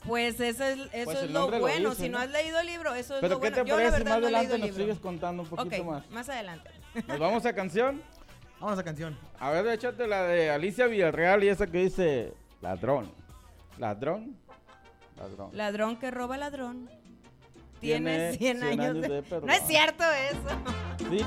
Pues 0.06 0.38
eso 0.40 0.64
es, 0.64 0.78
eso 0.92 1.04
Pues 1.04 1.22
es 1.22 1.30
lo 1.30 1.50
lo 1.50 1.60
bueno. 1.60 1.90
dice, 1.90 2.02
si 2.04 2.08
no 2.10 2.18
¿no? 2.18 2.24
has 2.24 2.30
leído 2.30 2.60
el 2.60 2.66
libro, 2.66 2.94
eso 2.94 3.14
es 3.14 3.20
Pero 3.20 3.34
lo 3.34 3.40
¿qué 3.40 3.50
bueno. 3.50 3.64
te 3.64 3.68
Yo 3.70 3.76
la 3.76 3.82
parece 3.84 3.98
verdad 4.04 4.10
más 4.10 4.20
no 4.20 4.24
he 4.26 4.28
adelante 4.28 4.58
nos 4.58 4.66
libro. 4.68 4.82
sigues 4.84 4.98
contando 4.98 5.42
un 5.44 5.48
poquito 5.48 5.76
Ok, 5.82 5.84
más? 5.86 6.10
más 6.10 6.28
adelante. 6.28 6.70
¿Nos 7.08 7.18
vamos 7.18 7.46
a 7.46 7.54
canción? 7.54 8.02
Vamos 8.60 8.78
a 8.78 8.82
canción. 8.84 9.18
A 9.40 9.50
ver, 9.50 9.66
échate 9.68 10.06
la 10.06 10.22
de 10.24 10.50
Alicia 10.50 10.86
Villarreal 10.86 11.42
y 11.44 11.48
esa 11.48 11.66
que 11.66 11.78
dice 11.78 12.32
ladrón. 12.60 13.10
¿Ladrón? 13.78 14.36
Ladrón. 15.16 15.50
Ladrón 15.56 15.96
que 15.98 16.10
roba 16.10 16.36
ladrón. 16.36 16.90
Tiene 17.80 18.32
Tiene 18.32 18.36
100 18.36 18.58
100 18.60 18.62
años, 18.62 18.80
años 18.80 19.02
de... 19.02 19.08
de 19.08 19.22
perdón. 19.22 19.46
No 19.48 19.52
es 19.54 19.62
cierto 19.66 20.04
eso. 20.04 21.08
Sí. 21.10 21.24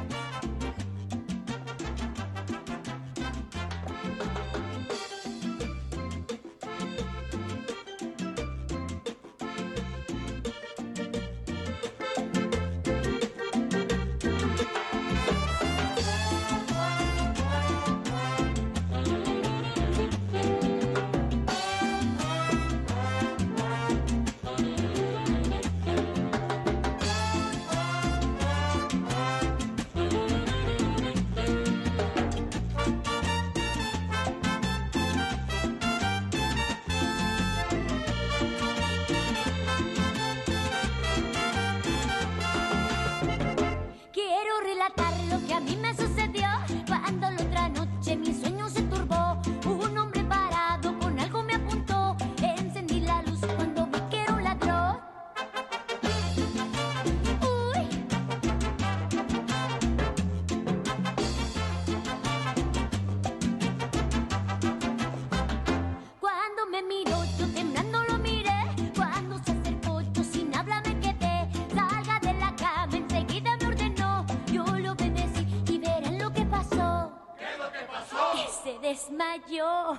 Desmayó. 78.81 79.95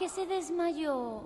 Que 0.00 0.08
se 0.08 0.24
desmayó. 0.24 1.22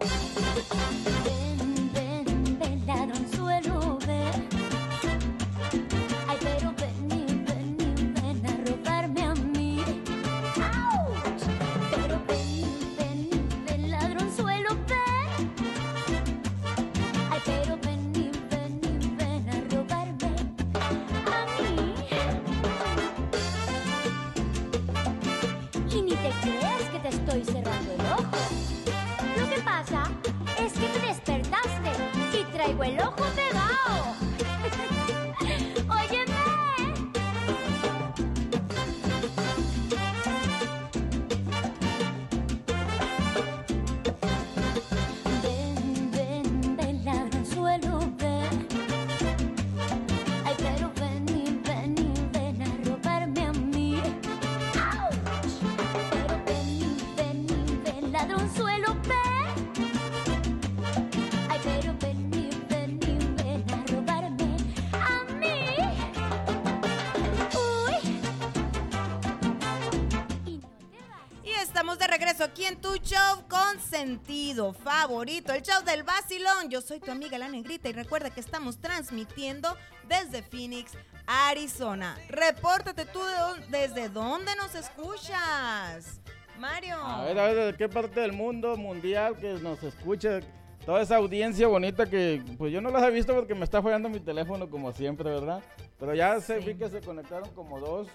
Aquí 72.55 72.67
en 72.67 72.81
tu 72.81 72.95
show 72.99 73.43
con 73.49 73.81
sentido 73.81 74.73
favorito, 74.75 75.53
el 75.53 75.61
show 75.63 75.83
del 75.85 76.05
vacilón. 76.05 76.71
Yo 76.71 76.81
soy 76.81 77.01
tu 77.01 77.11
amiga 77.11 77.37
la 77.37 77.49
negrita 77.49 77.89
y 77.89 77.93
recuerda 77.93 78.31
que 78.31 78.39
estamos 78.39 78.79
transmitiendo 78.79 79.77
desde 80.07 80.41
Phoenix, 80.45 80.93
Arizona. 81.27 82.17
Repórtate 82.29 83.07
tú 83.07 83.19
de 83.25 83.67
desde 83.81 84.09
dónde 84.09 84.55
nos 84.55 84.73
escuchas. 84.77 86.21
Mario. 86.57 86.95
A 87.03 87.25
ver, 87.25 87.39
a 87.41 87.47
ver, 87.49 87.73
¿de 87.73 87.77
qué 87.77 87.89
parte 87.89 88.21
del 88.21 88.33
mundo 88.33 88.77
mundial 88.77 89.37
que 89.37 89.55
nos 89.55 89.83
escucha? 89.83 90.39
Toda 90.87 91.03
esa 91.03 91.17
audiencia 91.17 91.67
bonita 91.67 92.07
que, 92.07 92.41
pues 92.57 92.73
yo 92.73 92.81
no 92.81 92.91
las 92.91 93.03
he 93.03 93.11
visto 93.11 93.35
porque 93.35 93.57
me 93.57 93.65
está 93.65 93.83
fallando 93.83 94.09
mi 94.09 94.21
teléfono 94.21 94.71
como 94.71 94.93
siempre, 94.93 95.29
¿verdad? 95.29 95.61
Pero 95.99 96.15
ya 96.15 96.41
se 96.41 96.61
Sí. 96.61 96.67
vi 96.69 96.75
que 96.77 96.89
se 96.89 97.01
conectaron 97.01 97.53
como 97.53 97.81
dos 97.81 98.07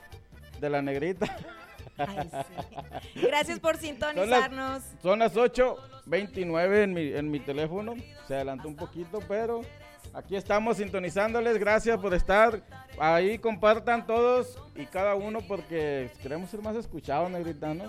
de 0.61 0.69
la 0.69 0.81
negrita. 0.81 1.25
Ay, 2.07 2.29
sí. 3.13 3.21
Gracias 3.21 3.59
por 3.59 3.77
sintonizarnos. 3.77 4.83
Son 5.01 5.19
las 5.19 5.35
8.29 5.35 6.83
en 6.83 6.93
mi, 6.93 7.13
en 7.13 7.31
mi 7.31 7.39
teléfono. 7.39 7.95
Se 8.27 8.35
adelantó 8.35 8.67
un 8.67 8.75
poquito, 8.75 9.19
pero 9.27 9.61
aquí 10.13 10.35
estamos 10.35 10.77
sintonizándoles. 10.77 11.57
Gracias 11.57 11.97
por 11.99 12.13
estar. 12.13 12.61
Ahí 12.99 13.37
compartan 13.37 14.05
todos 14.05 14.57
y 14.75 14.85
cada 14.85 15.15
uno 15.15 15.39
porque 15.47 16.11
queremos 16.21 16.49
ser 16.49 16.61
más 16.61 16.75
escuchados, 16.75 17.29
negrita, 17.29 17.73
¿no? 17.73 17.85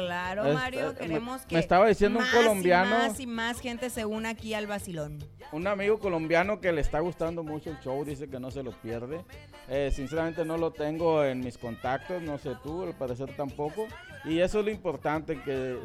Claro, 0.00 0.52
Mario, 0.52 0.88
me- 0.88 0.94
queremos 0.98 1.42
me 1.42 1.46
que 1.46 1.58
estaba 1.58 1.86
diciendo 1.86 2.18
un 2.18 2.24
más 2.24 2.34
colombiano- 2.34 2.96
Y 3.04 3.08
más 3.08 3.20
y 3.20 3.26
más 3.26 3.60
gente 3.60 3.90
se 3.90 4.04
una 4.04 4.30
aquí 4.30 4.52
al 4.54 4.66
vacilón. 4.66 5.18
Un 5.52 5.66
amigo 5.66 5.98
colombiano 5.98 6.60
que 6.60 6.72
le 6.72 6.80
está 6.80 6.98
gustando 7.00 7.42
mucho 7.44 7.70
el 7.70 7.78
show, 7.80 8.04
dice 8.04 8.28
que 8.28 8.40
no 8.40 8.50
se 8.50 8.62
lo 8.62 8.72
pierde. 8.72 9.24
Eh, 9.68 9.90
sinceramente 9.94 10.44
no 10.44 10.56
lo 10.58 10.72
tengo 10.72 11.24
en 11.24 11.40
mis 11.40 11.56
contactos, 11.58 12.20
no 12.22 12.38
sé 12.38 12.56
tú, 12.62 12.82
al 12.82 12.94
parecer 12.94 13.34
tampoco. 13.36 13.86
Y 14.24 14.40
eso 14.40 14.58
es 14.60 14.64
lo 14.64 14.70
importante, 14.70 15.40
que 15.42 15.78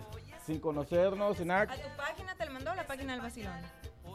sin 0.46 0.60
conocernos, 0.60 1.38
sin 1.38 1.52
¿A 1.52 1.66
nada, 1.66 1.76
tu 1.76 1.96
página 1.96 2.34
te 2.36 2.46
lo 2.46 2.52
mandó 2.52 2.74
la 2.74 2.88
página 2.88 3.14
del 3.14 3.22
vacilón? 3.22 3.60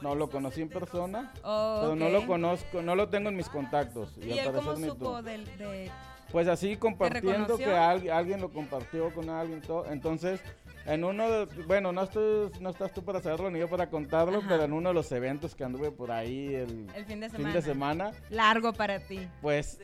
no 0.02 0.14
lo 0.16 0.28
conocí 0.28 0.61
en 0.61 0.68
persona, 0.68 1.33
Oh, 1.44 1.78
pero 1.83 1.94
no 1.96 2.09
lo 2.11 2.26
conozco, 2.26 2.83
no 2.83 2.96
lo 2.96 3.09
tengo 3.09 3.28
en 3.28 3.37
mis 3.37 3.48
contactos. 3.48 4.11
Y, 4.18 4.30
¿Y 4.33 4.38
él 4.40 4.52
cómo 4.52 4.76
supo 4.76 5.22
del, 5.22 5.44
de, 5.57 5.90
Pues 6.34 6.48
así 6.48 6.76
compartiendo 6.76 7.56
que 7.56 7.64
alguien, 7.72 8.40
lo 8.40 8.50
compartió 8.50 9.14
con 9.14 9.30
alguien. 9.30 9.60
todo. 9.60 9.86
Entonces, 9.92 10.40
en 10.84 11.04
uno 11.04 11.30
de, 11.30 11.62
bueno, 11.62 11.92
no, 11.92 12.02
estoy, 12.02 12.50
no 12.58 12.70
estás 12.70 12.92
tú 12.92 13.04
para 13.04 13.20
saberlo 13.22 13.52
ni 13.52 13.60
yo 13.60 13.70
para 13.70 13.88
contarlo, 13.88 14.38
Ajá. 14.38 14.46
pero 14.48 14.64
en 14.64 14.72
uno 14.72 14.88
de 14.88 14.94
los 14.96 15.12
eventos 15.12 15.54
que 15.54 15.62
anduve 15.62 15.92
por 15.92 16.10
ahí 16.10 16.52
el, 16.56 16.88
el 16.92 17.04
fin 17.06 17.20
de 17.20 17.28
fin 17.30 17.36
semana? 17.36 17.54
de 17.54 17.62
semana, 17.62 18.10
Largo 18.30 18.72
para 18.72 18.98
ti. 18.98 19.28
pues, 19.40 19.78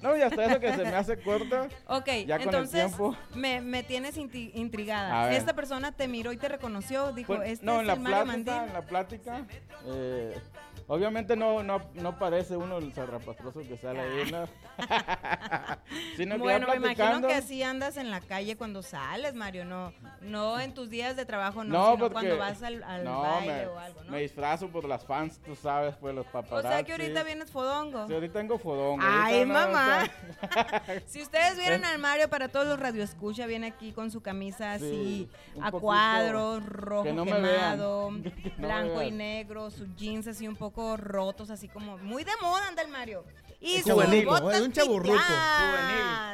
no, 0.00 0.16
y 0.16 0.22
hasta 0.22 0.44
eso 0.44 0.60
que 0.60 0.72
se 0.72 0.84
me 0.84 0.94
hace 0.94 1.18
corta. 1.20 1.66
Ok, 1.88 2.06
Ya 2.28 2.36
con 2.38 2.42
el 2.42 2.54
entonces 2.54 2.84
tiempo. 2.86 3.16
me, 3.34 3.60
me 3.60 3.82
tienes 3.82 4.16
inti- 4.16 4.52
intrigada. 4.54 5.32
Esta 5.34 5.54
persona 5.54 5.90
te 5.90 6.06
miró 6.06 6.30
y 6.30 6.36
te 6.36 6.48
reconoció, 6.48 7.10
dijo, 7.10 7.34
Pues, 7.34 7.50
este 7.54 7.66
no, 7.66 7.72
es 7.74 7.80
en 7.80 7.86
la 7.88 7.92
el 7.94 7.98
plática, 8.02 8.24
Mandil. 8.24 8.54
en 8.68 8.72
la 8.72 8.82
plática, 8.82 9.46
eh, 9.86 10.40
obviamente 10.88 11.36
no, 11.36 11.62
no, 11.62 11.80
no 11.94 12.18
parece 12.18 12.56
uno 12.56 12.78
el 12.78 12.92
zarrapastroso 12.92 13.60
que 13.60 13.76
sale 13.78 14.00
ahí, 14.00 14.30
¿no? 14.32 14.48
Sino 16.16 16.38
Bueno, 16.38 16.66
me 16.68 16.76
imagino 16.76 17.26
que 17.26 17.34
así 17.34 17.62
andas 17.62 17.96
en 17.96 18.10
la 18.10 18.20
calle 18.20 18.56
cuando 18.56 18.82
sales, 18.82 19.34
Mario, 19.34 19.64
no, 19.64 19.92
no 20.22 20.58
en 20.58 20.74
tus 20.74 20.90
días 20.90 21.14
de 21.16 21.24
trabajo, 21.24 21.62
no, 21.64 21.72
No, 21.78 21.94
sino 21.96 22.10
cuando 22.10 22.36
vas 22.38 22.62
al, 22.62 22.82
al 22.82 23.04
no, 23.04 23.20
baile 23.22 23.52
me, 23.52 23.66
o 23.66 23.78
algo, 23.78 24.02
¿no? 24.04 24.10
me 24.10 24.20
disfrazo 24.20 24.68
por 24.68 24.84
las 24.88 25.04
fans, 25.04 25.40
tú 25.44 25.54
sabes, 25.54 25.94
pues 25.96 26.14
los 26.14 26.26
O 26.26 26.30
paparazzi. 26.30 26.68
sea 26.68 26.82
que 26.84 26.92
ahorita 26.92 27.22
vienes 27.22 27.50
fodongo. 27.50 28.06
Sí, 28.06 28.14
ahorita 28.14 28.38
tengo 28.38 28.58
fodongo. 28.58 29.02
Ay, 29.06 29.44
mamá. 29.46 30.04
Si 31.06 31.22
ustedes 31.22 31.56
vieran 31.56 31.82
Eh. 31.84 31.86
al 31.86 31.98
Mario 31.98 32.28
para 32.28 32.48
todos 32.48 32.66
los 32.66 32.78
radioescucha, 32.78 33.46
viene 33.46 33.66
aquí 33.68 33.92
con 33.92 34.10
su 34.10 34.20
camisa 34.20 34.72
así 34.72 34.88
Sí, 34.88 35.28
a 35.62 35.70
cuadros, 35.70 36.64
rojo 36.64 37.04
que 37.04 37.10
quemado, 37.10 38.10
que 38.22 38.50
blanco 38.58 39.02
y 39.02 39.10
negro, 39.10 39.70
sus 39.70 39.94
jeans 39.96 40.26
así 40.26 40.46
un 40.48 40.56
poco 40.56 40.77
rotos, 40.96 41.50
así 41.50 41.68
como 41.68 41.98
muy 41.98 42.24
de 42.24 42.32
moda 42.40 42.68
anda 42.68 42.82
el 42.82 42.88
Mario. 42.88 43.24
Y 43.60 43.80
juvenil, 43.82 44.24
botas 44.26 44.54
es 44.54 44.60
un 44.62 44.72
chaburruco. 44.72 45.18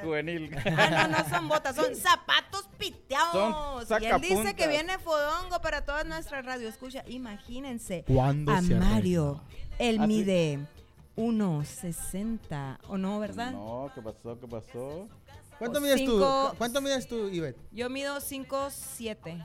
Juvenil, 0.05 0.51
juvenil. 0.51 0.57
Ah, 0.79 1.09
no, 1.09 1.19
no 1.19 1.29
son 1.31 1.49
botas, 1.49 1.75
son 1.75 1.97
zapatos 1.97 2.69
piteados. 2.79 3.89
Son 3.89 4.03
y 4.03 4.07
él 4.07 4.21
dice 4.21 4.55
que 4.55 4.69
viene 4.69 4.99
fodongo 4.99 5.61
para 5.63 5.85
todas 5.87 6.05
nuestras 6.05 6.45
radioescuchas. 6.45 7.03
Imagínense 7.09 8.05
¿Cuándo 8.07 8.53
a 8.53 8.61
se 8.61 8.75
Mario. 8.75 9.43
Él 9.79 9.99
Así- 9.99 10.07
mide 10.07 10.59
1.60, 11.17 12.79
¿o 12.89 12.99
no, 12.99 13.19
verdad? 13.21 13.53
No, 13.53 13.91
¿qué 13.95 14.03
pasó? 14.03 14.39
¿Qué 14.39 14.47
pasó? 14.47 15.09
¿Cuánto 15.59 15.79
O 15.79 15.81
mides 15.81 16.01
cinco- 16.01 16.49
tú? 16.51 16.59
¿Cuánto 16.59 16.81
mides 16.81 17.07
tú, 17.09 17.29
Ivette? 17.29 17.59
Yo 17.73 17.89
mido 17.89 18.21
5'7". 18.21 19.43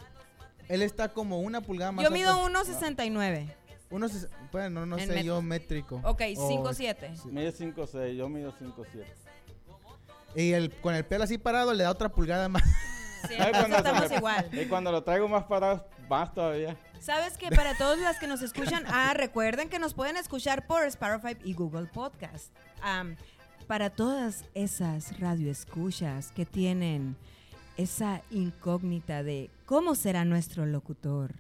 Él 0.67 0.81
está 0.81 1.09
como 1.09 1.39
una 1.39 1.61
pulgada 1.61 1.91
más 1.91 2.03
Yo 2.03 2.11
mido 2.11 2.37
1.69. 2.45 3.53
Uno 3.91 4.07
ses- 4.07 4.29
bueno, 4.51 4.85
no 4.85 4.97
En 4.97 5.07
sé, 5.07 5.23
yo 5.23 5.41
métrico. 5.41 5.99
Ok, 6.03 6.21
O- 6.37 6.49
5'7". 6.49 7.15
sí. 7.15 7.27
Mide 7.29 7.51
5'6", 7.51 8.15
yo 8.15 8.29
mido 8.29 8.53
5'7". 8.53 9.05
Y 10.35 10.51
el, 10.53 10.71
con 10.81 10.93
el 10.93 11.05
pelo 11.05 11.23
así 11.23 11.37
parado 11.37 11.73
le 11.73 11.83
da 11.83 11.89
otra 11.91 12.09
pulgada 12.09 12.49
más. 12.49 12.63
Sí, 13.27 13.33
cuando 13.51 13.69
se 13.69 13.77
estamos 13.77 14.09
me- 14.09 14.15
igual. 14.17 14.49
Y 14.51 14.65
cuando 14.65 14.91
lo 14.91 15.03
traigo 15.03 15.27
más 15.27 15.43
parado, 15.45 15.87
más 16.07 16.33
todavía. 16.33 16.77
¿Sabes 16.99 17.37
que 17.37 17.49
para 17.49 17.75
todos 17.75 17.97
las 17.99 18.19
que 18.19 18.27
nos 18.27 18.41
escuchan, 18.41 18.83
ah, 18.87 19.13
recuerden 19.15 19.69
que 19.69 19.79
nos 19.79 19.93
pueden 19.93 20.17
escuchar 20.17 20.67
por 20.67 20.83
Spotify 20.85 21.35
y 21.43 21.53
Google 21.53 21.87
Podcast. 21.87 22.53
Am, 22.81 23.15
para 23.67 23.89
todas 23.89 24.45
esas 24.53 25.19
radioescuchas 25.19 26.31
que 26.31 26.45
tienen 26.45 27.15
esa 27.77 28.21
incógnita 28.29 29.23
de 29.23 29.49
cómo 29.65 29.95
será 29.95 30.25
nuestro 30.25 30.65
locutor. 30.65 31.33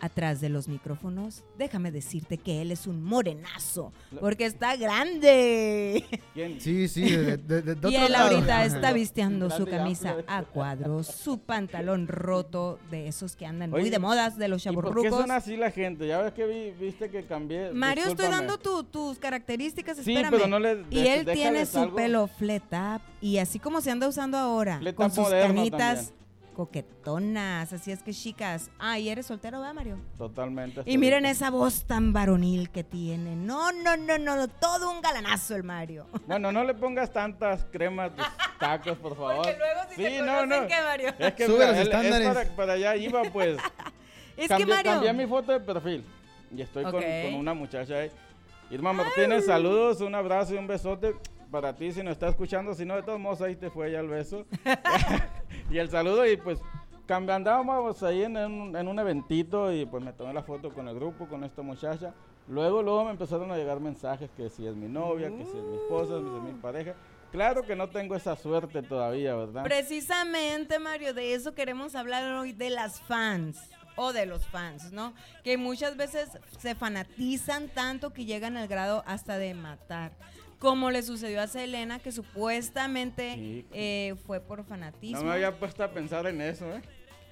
Atrás 0.00 0.40
de 0.40 0.48
los 0.48 0.68
micrófonos, 0.68 1.42
déjame 1.58 1.90
decirte 1.90 2.38
que 2.38 2.62
él 2.62 2.70
es 2.70 2.86
un 2.86 3.02
morenazo, 3.02 3.92
porque 4.20 4.44
está 4.44 4.76
grande. 4.76 6.04
¿Quién? 6.34 6.60
Sí, 6.60 6.86
sí, 6.86 7.02
de, 7.10 7.36
de- 7.36 7.62
de- 7.62 7.74
de 7.74 7.80
Y 7.90 7.94
otro 7.96 8.06
él 8.06 8.12
lado. 8.12 8.34
ahorita 8.36 8.64
está 8.64 8.92
vistiendo 8.92 9.50
su 9.50 9.66
camisa 9.66 10.16
a 10.28 10.42
cuadros, 10.44 11.06
su 11.08 11.38
pantalón 11.38 12.06
roto, 12.06 12.78
de 12.90 13.08
esos 13.08 13.34
que 13.34 13.44
andan 13.46 13.70
muy 13.70 13.90
de 13.90 13.98
modas, 13.98 14.38
de 14.38 14.46
los 14.48 14.64
¿Y 14.64 14.70
por 14.70 14.84
qué 14.84 14.90
chaburrucos. 14.90 15.20
son 15.20 15.30
así 15.32 15.56
la 15.56 15.70
gente? 15.72 16.06
Ya 16.06 16.20
ves 16.22 16.32
que 16.32 16.46
vi- 16.46 16.70
viste 16.84 17.10
que 17.10 17.24
cambié. 17.24 17.72
Mario, 17.72 18.06
estoy 18.06 18.28
dando 18.28 18.58
tu- 18.58 18.84
tus 18.84 19.18
características, 19.18 19.96
Sí, 19.98 20.12
espérame. 20.12 20.30
pero 20.30 20.46
no 20.46 20.58
le. 20.60 20.84
Y 20.90 21.06
él 21.08 21.26
tiene 21.26 21.66
su 21.66 21.78
algo. 21.80 21.96
pelo 21.96 22.26
flat 22.28 22.62
up 22.72 23.00
y 23.20 23.38
así 23.38 23.58
como 23.58 23.80
se 23.80 23.90
anda 23.90 24.06
usando 24.06 24.38
ahora, 24.38 24.78
Flat 24.78 24.94
con 24.94 25.10
sus 25.10 25.28
canitas 25.28 26.12
coquetonas, 26.58 27.72
así 27.72 27.92
es 27.92 28.02
que 28.02 28.12
chicas. 28.12 28.68
Ah, 28.80 28.98
y 28.98 29.08
eres 29.08 29.26
soltero, 29.26 29.60
¿verdad, 29.60 29.74
Mario? 29.74 29.98
Totalmente. 30.18 30.82
Y 30.86 30.98
miren 30.98 31.24
esa 31.24 31.50
voz 31.50 31.84
tan 31.84 32.12
varonil 32.12 32.70
que 32.70 32.82
tiene. 32.82 33.36
No, 33.36 33.70
no, 33.70 33.96
no, 33.96 34.18
no, 34.18 34.48
todo 34.48 34.90
un 34.90 35.00
galanazo 35.00 35.54
el 35.54 35.62
Mario. 35.62 36.08
Bueno, 36.26 36.50
no 36.50 36.64
le 36.64 36.74
pongas 36.74 37.12
tantas 37.12 37.64
cremas 37.70 38.10
de 38.16 38.22
tacos, 38.58 38.98
por 38.98 39.16
favor. 39.16 39.36
Porque 39.36 39.56
luego 39.56 39.80
si 39.90 39.94
sí, 39.94 40.02
te 40.02 40.22
no, 40.22 40.46
no. 40.46 40.66
¿qué, 40.66 40.74
Mario? 40.82 41.14
Es 41.16 41.34
que 41.34 41.46
Sube 41.46 41.58
mira, 41.58 41.68
los 41.68 41.76
él- 41.76 41.82
estándares. 41.86 42.28
para, 42.28 42.56
para 42.56 42.72
allá 42.72 42.96
iba, 42.96 43.22
pues. 43.32 43.56
Es 44.36 44.48
cambié, 44.48 44.66
que 44.66 44.72
Mario. 44.74 44.92
cambié 44.92 45.12
mi 45.12 45.26
foto 45.26 45.52
de 45.52 45.60
perfil. 45.60 46.04
Y 46.56 46.62
estoy 46.62 46.82
con- 46.84 47.02
una 47.34 47.54
muchacha 47.54 47.94
ahí. 47.98 48.10
Irma 48.70 48.92
Martínez, 48.92 49.46
saludos, 49.46 50.00
un 50.00 50.14
abrazo 50.16 50.54
y 50.54 50.58
un 50.58 50.66
besote 50.66 51.14
para 51.52 51.74
ti 51.74 51.92
si 51.92 52.02
nos 52.02 52.12
está 52.12 52.28
escuchando. 52.28 52.74
Si 52.74 52.84
no, 52.84 52.96
de 52.96 53.02
todos 53.02 53.18
modos, 53.20 53.42
ahí 53.42 53.54
te 53.56 53.70
fue 53.70 53.92
ya 53.92 54.00
el 54.00 54.08
beso. 54.08 54.44
y 55.70 55.78
el 55.78 55.90
saludo 55.90 56.26
y 56.26 56.36
pues 56.36 56.58
andábamos 57.08 58.02
ahí 58.02 58.22
en, 58.22 58.36
un- 58.36 58.76
en 58.76 58.88
un 58.88 58.98
eventito 58.98 59.72
y 59.72 59.86
pues 59.86 60.02
me 60.04 60.12
tomé 60.12 60.32
la 60.34 60.42
foto 60.42 60.70
con 60.72 60.88
el 60.88 60.94
grupo, 60.94 61.26
con 61.26 61.44
esta 61.44 61.62
muchacha. 61.62 62.12
Luego, 62.48 62.82
luego 62.82 63.04
me 63.04 63.10
empezaron 63.10 63.50
a 63.50 63.56
llegar 63.56 63.78
mensajes 63.80 64.30
que 64.36 64.48
si 64.50 64.66
es 64.66 64.74
mi 64.74 64.88
novia, 64.88 65.28
que 65.28 65.44
si 65.44 65.56
es 65.58 65.64
mi 65.64 65.76
esposa, 65.76 66.14
que 66.14 66.22
si 66.30 66.36
es 66.36 66.42
mi 66.54 66.60
pareja. 66.60 66.94
Claro 67.30 67.62
que 67.62 67.76
no 67.76 67.88
tengo 67.90 68.14
esa 68.16 68.36
suerte 68.36 68.82
todavía, 68.82 69.34
¿verdad? 69.34 69.64
Precisamente, 69.64 70.78
Mario, 70.78 71.12
de 71.12 71.34
eso 71.34 71.54
queremos 71.54 71.94
hablar 71.94 72.24
hoy, 72.38 72.52
de 72.52 72.70
las 72.70 73.00
fans 73.02 73.58
o 73.96 74.14
de 74.14 74.24
los 74.24 74.46
fans, 74.46 74.92
¿no? 74.92 75.12
Que 75.44 75.58
muchas 75.58 75.96
veces 75.98 76.30
se 76.58 76.74
fanatizan 76.74 77.68
tanto 77.68 78.14
que 78.14 78.24
llegan 78.24 78.56
al 78.56 78.66
grado 78.68 79.02
hasta 79.06 79.36
de 79.36 79.52
matar. 79.52 80.12
Como 80.58 80.90
le 80.90 81.02
sucedió 81.02 81.40
a 81.40 81.46
Selena, 81.46 81.98
que 82.00 82.10
supuestamente 82.10 83.34
Sí. 83.34 83.66
eh, 83.72 84.14
fue 84.26 84.40
por 84.40 84.64
fanatismo. 84.64 85.18
no 85.18 85.24
me 85.26 85.32
había 85.32 85.58
puesto 85.58 85.84
a 85.84 85.90
pensar 85.92 86.26
en 86.26 86.40
eso, 86.40 86.64
¿eh? 86.74 86.82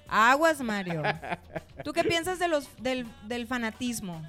Aguas, 0.07 0.61
Mario. 0.61 1.01
¿Tú 1.83 1.91
qué 1.91 2.03
piensas 2.05 2.39
de 2.39 2.47
los, 2.47 2.69
del, 2.81 3.05
del 3.27 3.45
fanatismo, 3.45 4.21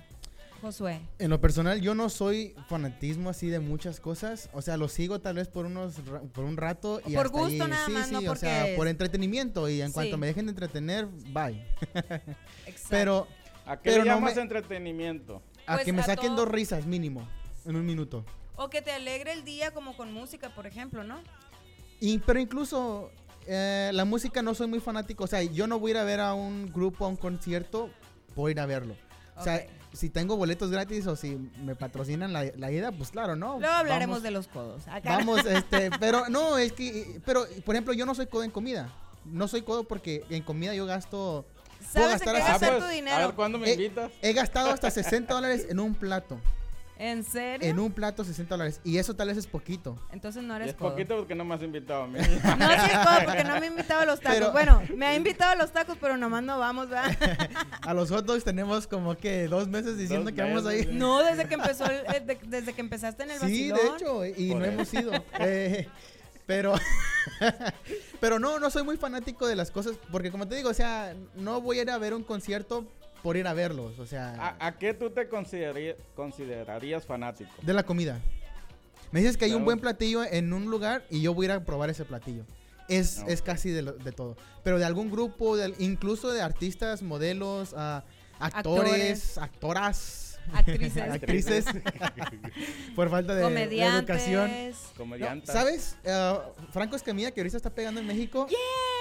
Josué? 0.61 0.99
En 1.21 1.31
lo 1.31 1.41
personal, 1.41 1.81
yo 1.81 1.95
no 1.95 2.09
soy 2.11 2.57
fanatismo 2.69 3.31
así 3.31 3.47
de 3.47 3.61
muchas 3.61 4.01
cosas. 4.01 4.51
O 4.53 4.61
sea, 4.63 4.77
lo 4.77 4.89
sigo 4.89 5.21
tal 5.21 5.37
vez 5.37 5.47
por 5.47 5.67
unos 5.67 6.05
ra- 6.07 6.23
por 6.23 6.43
un 6.45 6.57
rato 6.57 7.01
y 7.07 7.15
Por 7.15 7.27
hasta 7.27 7.39
gusto 7.39 7.65
ahí. 7.65 7.71
nada 7.71 7.87
sí, 7.87 7.93
más, 7.93 8.07
sí, 8.09 8.13
no 8.15 8.19
o 8.19 8.25
porque 8.25 8.41
sea, 8.41 8.67
es- 8.69 8.77
por 8.77 8.89
entretenimiento 8.89 9.69
y 9.69 9.81
en 9.81 9.89
Sí. 9.89 9.95
cuanto 9.95 10.19
me 10.19 10.27
dejen 10.27 10.47
de 10.47 10.51
entretener, 10.51 11.07
bye. 11.07 11.65
Exacto. 12.67 12.89
Pero 12.91 13.29
¿A 13.65 13.77
qué 13.77 13.91
Pero 13.91 14.03
le 14.05 14.11
no 14.11 14.21
me- 14.21 14.33
entretenimiento? 14.33 15.43
a 15.67 15.75
Pues 15.75 15.85
que 15.85 15.93
me 15.93 16.01
a 16.01 16.05
saquen 16.07 16.29
todo- 16.35 16.47
dos 16.47 16.49
risas 16.49 16.87
mínimo 16.87 17.29
en 17.67 17.77
un 17.77 17.85
minuto. 17.87 18.25
O 18.59 18.69
que 18.71 18.83
te 18.83 18.93
alegre 18.93 19.33
el 19.33 19.45
día 19.45 19.71
como 19.71 19.97
con 19.97 20.13
música, 20.13 20.51
por 20.51 20.67
ejemplo, 20.67 21.05
¿no? 21.05 21.21
Y, 22.01 22.19
pero 22.19 22.39
incluso 22.41 23.11
eh, 23.47 23.91
la 23.95 24.05
música 24.05 24.43
no 24.43 24.55
soy 24.55 24.67
muy 24.67 24.81
fanático. 24.81 25.25
O 25.25 25.27
sea, 25.27 25.43
yo 25.43 25.67
no 25.67 25.79
voy 25.79 25.93
a 25.93 25.95
ir 25.95 25.99
a 25.99 26.05
ver 26.05 26.21
a 26.21 26.35
un 26.35 26.71
grupo, 26.73 27.05
a 27.05 27.09
un 27.09 27.17
concierto, 27.17 27.89
por 28.35 28.51
ir 28.51 28.61
a 28.61 28.67
verlo. 28.67 28.95
O 29.37 29.43
sea, 29.45 29.65
si 29.93 30.11
tengo 30.11 30.37
boletos 30.37 30.71
gratis 30.71 31.07
o 31.07 31.15
si 31.15 31.37
me 31.65 31.77
patrocinan 31.77 32.33
la, 32.33 32.45
la 32.57 32.73
ida, 32.73 32.91
pues 32.91 33.11
claro, 33.11 33.37
¿no? 33.37 33.59
Luego 33.61 33.75
hablaremos 33.75 34.17
Vamos- 34.17 34.23
de 34.25 34.31
los 34.33 34.49
codos. 34.49 34.87
Acá 34.89 35.17
Vamos, 35.19 35.47
este, 35.47 35.91
pero 36.01 36.29
no, 36.29 36.59
es 36.59 36.73
que, 36.73 37.21
pero, 37.25 37.47
por 37.65 37.75
ejemplo, 37.77 37.93
yo 37.95 38.05
no 38.05 38.15
soy 38.17 38.27
codo 38.27 38.43
en 38.43 38.51
comida. 38.51 38.93
No 39.25 39.47
soy 39.47 39.63
codo 39.63 39.85
porque 39.85 40.25
en 40.31 40.43
comida 40.43 40.75
yo 40.75 40.87
gasto, 40.87 41.47
puedo 41.93 42.09
¿Sabes 42.09 42.23
en 42.23 42.27
gastar 42.27 42.35
qué 42.35 42.41
hasta- 42.43 42.53
gastar 42.53 42.79
tu 42.81 42.85
A 42.87 42.91
dinero? 42.91 43.27
ver, 43.29 43.35
¿cuándo 43.37 43.59
me 43.59 43.71
invitas? 43.73 44.11
he 44.23 44.33
gastado 44.33 44.71
hasta 44.71 44.91
60 44.91 45.33
dólares 45.33 45.67
en 45.71 45.79
un 45.79 45.95
plato. 45.95 46.41
¿En 47.01 47.23
serio? 47.23 47.69
En 47.69 47.79
un 47.79 47.93
plato 47.93 48.25
60 48.25 48.55
dólares. 48.55 48.81
Y 48.83 48.99
eso 48.99 49.15
tal 49.15 49.29
vez 49.29 49.37
es 49.37 49.47
poquito. 49.47 49.97
Entonces 50.11 50.43
no 50.43 50.57
eres 50.57 50.71
es 50.71 50.75
codo. 50.75 50.91
poquito 50.91 51.17
porque 51.17 51.35
no 51.37 51.45
me 51.45 51.55
has 51.55 51.63
invitado 51.63 52.03
a 52.03 52.07
mí. 52.09 52.19
No, 52.59 52.69
sí 52.69 52.91
es 52.93 52.99
codo 52.99 53.19
porque 53.25 53.45
no 53.45 53.61
me 53.61 53.67
ha 53.67 53.67
invitado 53.67 54.01
a 54.01 54.05
los 54.07 54.21
tacos. 54.21 54.39
Pero- 54.39 54.53
Bueno, 54.53 54.83
me 54.97 55.07
ha 55.07 55.15
invitado 55.15 55.53
a 55.53 55.55
los 55.55 55.73
tacos, 55.73 55.97
pero 56.01 56.17
nomás 56.17 56.43
no 56.43 56.59
vamos, 56.59 56.89
¿verdad? 56.89 57.17
A 57.83 57.95
los 57.95 58.11
hot 58.11 58.27
dogs 58.27 58.43
tenemos 58.45 58.87
como 58.89 59.17
que 59.17 59.47
dos 59.47 59.69
meses 59.69 59.97
diciendo 59.97 60.27
Dos 60.31 60.35
que 60.35 60.43
vamos 60.43 60.67
a 60.67 60.75
ir. 60.75 60.93
No, 60.93 61.23
desde 61.23 61.47
que 61.47 61.55
empezó, 61.55 61.85
el- 61.87 62.05
eh, 62.15 62.21
de- 62.27 62.39
desde 62.47 62.73
que 62.73 62.81
empezaste 62.81 63.23
en 63.23 63.31
el 63.31 63.39
Sí, 63.39 63.71
vacilón. 63.71 63.79
de 63.79 63.87
hecho, 64.05 64.27
y 64.41 64.51
Por 64.51 64.59
no 64.59 64.65
eso. 64.65 64.73
hemos 64.75 64.95
ido. 64.95 65.13
Eh, 65.41 65.89
pero, 66.47 66.75
pero 68.21 68.39
no, 68.39 68.59
no 68.59 68.71
soy 68.71 68.83
muy 68.83 68.97
fanático 68.97 69.47
de 69.47 69.55
las 69.57 69.71
cosas, 69.71 69.95
porque 70.11 70.31
como 70.31 70.49
te 70.49 70.57
digo, 70.57 70.71
o 70.71 70.75
sea, 70.75 71.15
no 71.37 71.61
voy 71.61 71.79
a 71.79 71.83
ir 71.83 71.91
a 71.91 71.99
ver 71.99 72.15
un 72.15 72.23
concierto 72.25 72.87
por 73.23 73.37
ir 73.37 73.47
a 73.47 73.53
verlos, 73.55 73.99
o 73.99 74.07
sea, 74.07 74.35
¿A, 74.61 74.67
a 74.69 74.79
qué 74.79 74.95
tú 74.95 75.11
te 75.11 75.29
consideraría- 75.29 75.97
considerarías 76.15 77.05
fanático? 77.05 77.51
de 77.63 77.73
la 77.75 77.83
comida. 77.83 78.21
Me 79.11 79.21
dices 79.21 79.37
que 79.37 79.47
hay 79.47 79.55
un 79.55 79.65
buen 79.65 79.79
platillo 79.81 80.23
en 80.25 80.53
un 80.53 80.67
lugar 80.71 81.05
y 81.11 81.23
yo 81.23 81.33
voy 81.35 81.47
a 81.47 81.49
ir 81.49 81.53
a 81.53 81.65
probar 81.65 81.89
ese 81.91 82.05
platillo. 82.05 82.45
Es, 82.89 83.21
Ok. 83.21 83.29
es 83.29 83.43
casi 83.43 83.71
de, 83.71 83.83
lo- 83.83 83.93
de 83.93 84.13
todo. 84.13 84.37
Pero 84.63 84.79
de 84.79 84.85
algún 84.85 85.11
grupo, 85.11 85.57
de- 85.57 85.75
incluso 85.79 86.31
de 86.31 86.41
artistas, 86.43 87.03
modelos, 87.03 87.75
ah, 87.77 88.05
actores, 88.39 89.37
actoras, 89.39 90.25
Actrices. 90.55 91.03
actrices, 91.13 91.65
por 92.97 93.11
falta 93.11 93.35
de, 93.35 93.43
de 93.67 93.83
educación. 93.83 94.49
Comediantes. 94.49 94.77
No, 94.93 94.97
Comediante. 94.97 95.53
¿Sabes? 95.53 95.97
Eh, 96.05 96.39
Franco 96.73 96.97
Escamilla, 96.97 97.31
que 97.33 97.41
ahorita 97.41 97.57
está 97.59 97.71
pegando 97.71 98.01
en 98.01 98.07
México. 98.07 98.47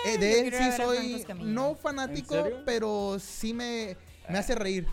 eh, 0.06 0.18
de 0.18 0.32
Yo 0.32 0.38
él 0.48 0.54
sí 0.54 0.72
soy 0.76 1.26
no 1.46 1.76
fanático, 1.76 2.50
pero 2.66 3.18
sí 3.20 3.54
me, 3.54 3.96
me 4.30 4.38
hace 4.38 4.56
reír. 4.56 4.88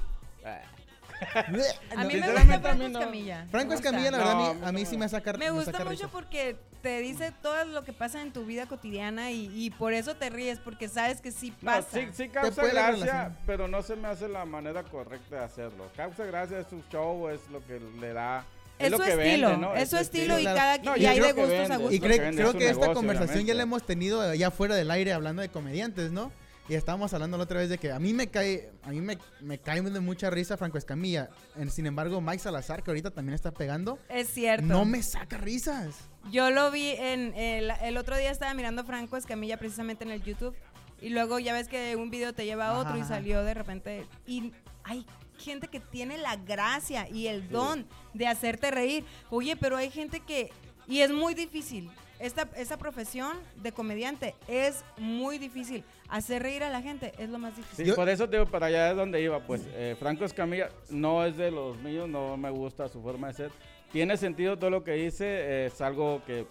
A 1.97 2.05
mí 2.05 2.15
me 2.17 2.33
gusta 2.33 2.61
Franco. 2.61 2.85
Escamilla. 2.87 3.47
Franco. 3.51 3.75
Escamilla, 3.75 4.11
la 4.11 4.19
verdad, 4.19 4.57
a 4.65 4.69
a 4.69 4.73
mí 4.73 4.83
a 4.83 4.87
sí 4.87 4.97
me- 4.99 5.09
saca 5.09 5.33
Me 5.35 5.51
gusta 5.51 5.73
saca 5.73 5.85
mucho 5.85 5.93
risa. 6.05 6.09
porque 6.09 6.57
te 6.83 6.99
dice 7.01 7.33
todo 7.41 7.65
lo 7.65 7.83
que 7.85 7.93
pasa 7.95 8.21
en 8.21 8.33
tu 8.33 8.45
vida 8.45 8.67
cotidiana 8.67 9.31
y, 9.31 9.51
y 9.55 9.71
por 9.71 9.95
eso 9.95 10.17
te 10.17 10.29
ríes, 10.29 10.59
porque 10.59 10.89
sabes 10.89 11.21
que 11.23 11.31
sí 11.33 11.51
No, 11.63 11.71
pasa. 11.73 11.89
sí, 11.93 12.09
sí 12.13 12.29
causa 12.29 12.65
gracia, 12.67 13.37
pero 13.47 13.69
no 13.69 13.81
se 13.83 13.97
me 13.97 14.09
hace 14.09 14.29
la 14.29 14.45
manera 14.45 14.83
correcta 14.83 15.37
de 15.37 15.45
hacerlo. 15.45 15.89
Causa 15.97 16.25
gracia 16.25 16.59
es 16.59 16.67
su 16.69 16.83
show, 16.91 17.29
es 17.31 17.41
lo 17.51 17.65
que 17.65 17.81
le 18.01 18.13
da. 18.13 18.45
Es, 18.79 18.91
Es 18.93 18.97
su 18.99 19.03
estilo, 19.05 19.49
vende, 19.51 19.67
¿no? 19.67 19.75
es 19.77 19.89
su 19.89 19.97
estilo 19.97 20.39
y 20.39 20.45
cada 20.45 20.79
No, 20.79 20.97
y 20.97 21.07
hay 21.07 21.21
de 21.21 21.33
gustos 21.33 21.71
a 21.71 21.77
gustos. 21.77 21.95
Y 21.95 22.01
cre- 22.01 22.35
creo 22.35 22.53
que 22.53 22.65
esta 22.67 22.81
negocio, 22.81 22.95
conversación 22.95 23.47
ya 23.47 23.55
la 23.55 23.63
hemos 23.63 23.85
tenido 23.87 24.35
ya 24.35 24.51
fuera 24.51 24.75
del 24.75 24.91
aire 24.91 25.13
hablando 25.13 25.43
de 25.43 25.49
comediantes, 25.49 26.11
¿no? 26.11 26.33
Y 26.69 26.75
estábamos 26.75 27.13
hablando 27.13 27.37
la 27.37 27.45
otra 27.45 27.59
vez 27.61 27.69
de 27.69 27.77
que 27.77 27.93
a 27.93 27.99
mí 27.99 28.15
me 28.15 28.29
cae, 28.29 28.71
a 28.85 28.89
mí 28.91 29.01
me, 29.03 29.19
me 29.41 29.59
cae 29.59 29.83
de 29.83 30.01
mucha 30.01 30.31
risa 30.31 30.57
Franco 30.57 30.79
Escamilla. 30.79 31.29
En- 31.57 31.71
sin 31.71 31.87
embargo, 31.87 32.21
Mike 32.23 32.39
Salazar, 32.39 32.83
que 32.83 32.91
ahorita 32.91 33.11
también 33.11 33.35
está 33.35 33.53
pegando, 33.53 33.99
Es 34.09 34.29
cierto. 34.31 34.65
no 34.67 34.85
me 34.87 35.03
saca 35.03 35.37
risas. 35.37 35.95
Yo 36.31 36.51
lo 36.51 36.71
vi 36.71 36.93
en 36.93 37.35
el, 37.35 37.71
el 37.83 37.97
otro 37.99 38.17
día 38.17 38.31
estaba 38.31 38.55
mirando 38.55 38.81
a 38.83 38.85
Franco 38.85 39.17
Escamilla 39.19 39.59
precisamente 39.59 40.05
en 40.05 40.11
el 40.11 40.23
YouTube 40.23 40.57
y 41.03 41.11
luego 41.11 41.39
ya 41.39 41.53
ves 41.53 41.69
que 41.69 41.97
un 41.97 42.09
video 42.11 42.33
te 42.33 42.47
lleva 42.47 42.69
a 42.69 42.79
otro 42.79 42.95
Ajá, 42.95 42.99
y 42.99 43.05
salió 43.05 43.43
de 43.45 43.53
repente 43.53 44.07
y 44.27 44.53
hay 44.85 45.05
gente 45.37 45.69
que 45.69 45.81
tiene 45.81 46.17
la 46.17 46.37
gracia 46.37 47.07
y 47.11 47.27
el 47.27 47.51
don 47.51 47.87
de 48.15 48.27
hacerte 48.27 48.71
reír. 48.71 49.05
Oye, 49.29 49.55
pero 49.57 49.77
hay 49.77 49.91
gente 49.91 50.21
que 50.21 50.51
y 50.87 51.01
es 51.01 51.11
muy 51.13 51.35
difícil. 51.35 51.91
Esta, 52.21 52.49
esta 52.57 52.77
profesión 52.77 53.37
de 53.63 53.73
comediante 53.73 54.35
es 54.49 54.85
muy 54.99 55.39
difícil. 55.39 55.83
Hacer 56.09 56.43
reír 56.43 56.63
a 56.63 56.71
la 56.71 56.81
gente 56.81 57.13
es 57.19 57.29
lo 57.29 57.39
más 57.39 57.57
difícil. 57.57 57.85
Sí, 57.85 57.91
Yo- 57.91 57.97
por 57.97 58.09
eso 58.09 58.29
te 58.29 58.37
digo, 58.39 58.49
para 58.51 58.67
allá 58.67 58.91
es 58.91 58.97
donde 58.97 59.21
iba. 59.21 59.41
Pues 59.41 59.63
eh, 59.75 59.97
Franco 59.99 60.25
Escamilla 60.25 60.69
no 60.91 61.25
es 61.25 61.37
de 61.37 61.51
los 61.51 61.77
míos, 61.79 62.09
no 62.09 62.37
me 62.37 62.51
gusta 62.51 62.89
su 62.89 63.03
forma 63.03 63.29
de 63.29 63.35
ser. 63.35 63.51
Tiene 63.93 64.17
sentido 64.17 64.57
todo 64.59 64.71
lo 64.71 64.85
que 64.85 64.93
dice, 64.93 65.25
eh, 65.27 65.67
es 65.67 65.81
algo 65.81 66.23
que 66.27 66.47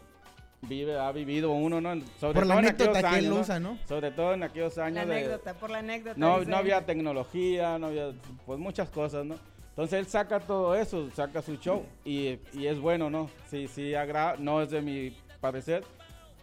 vive, 0.62 0.98
ha 1.00 1.12
vivido 1.12 1.52
uno, 1.52 1.82
¿no? 1.82 1.94
Sobre 2.20 2.34
Por 2.36 2.46
la 2.46 2.56
todo 2.56 2.60
en 2.60 2.66
anécdota 2.68 3.00
aquellos 3.00 3.12
que 3.14 3.20
él 3.20 3.26
años, 3.26 3.36
¿no? 3.36 3.42
usa, 3.42 3.60
¿no? 3.60 3.78
Sobre 3.88 4.12
todo 4.12 4.34
en 4.34 4.44
aquellos 4.44 4.78
La 4.78 4.86
años 4.86 5.08
de, 5.08 5.14
anécdota, 5.14 5.54
por 5.56 5.70
la 5.70 5.80
anécdota. 5.80 6.16
no, 6.18 6.44
no 6.44 6.58
había 6.58 6.86
tecnología, 6.86 7.78
no 7.80 7.88
había, 7.88 8.12
pues 8.46 8.60
muchas 8.60 8.90
cosas, 8.90 9.26
¿no? 9.26 9.36
Entonces 9.70 9.98
él 10.00 10.06
saca 10.08 10.40
todo 10.40 10.76
eso, 10.76 11.10
saca 11.16 11.42
su 11.42 11.56
show 11.58 11.84
y, 12.06 12.38
y 12.54 12.68
es 12.68 12.80
bueno, 12.80 13.10
¿no? 13.10 13.30
Sí, 13.50 13.68
sí, 13.68 13.96
agrada, 13.96 14.36
no 14.38 14.62
es 14.62 14.70
de 14.70 14.82
mi 14.82 15.18
parecer, 15.44 15.84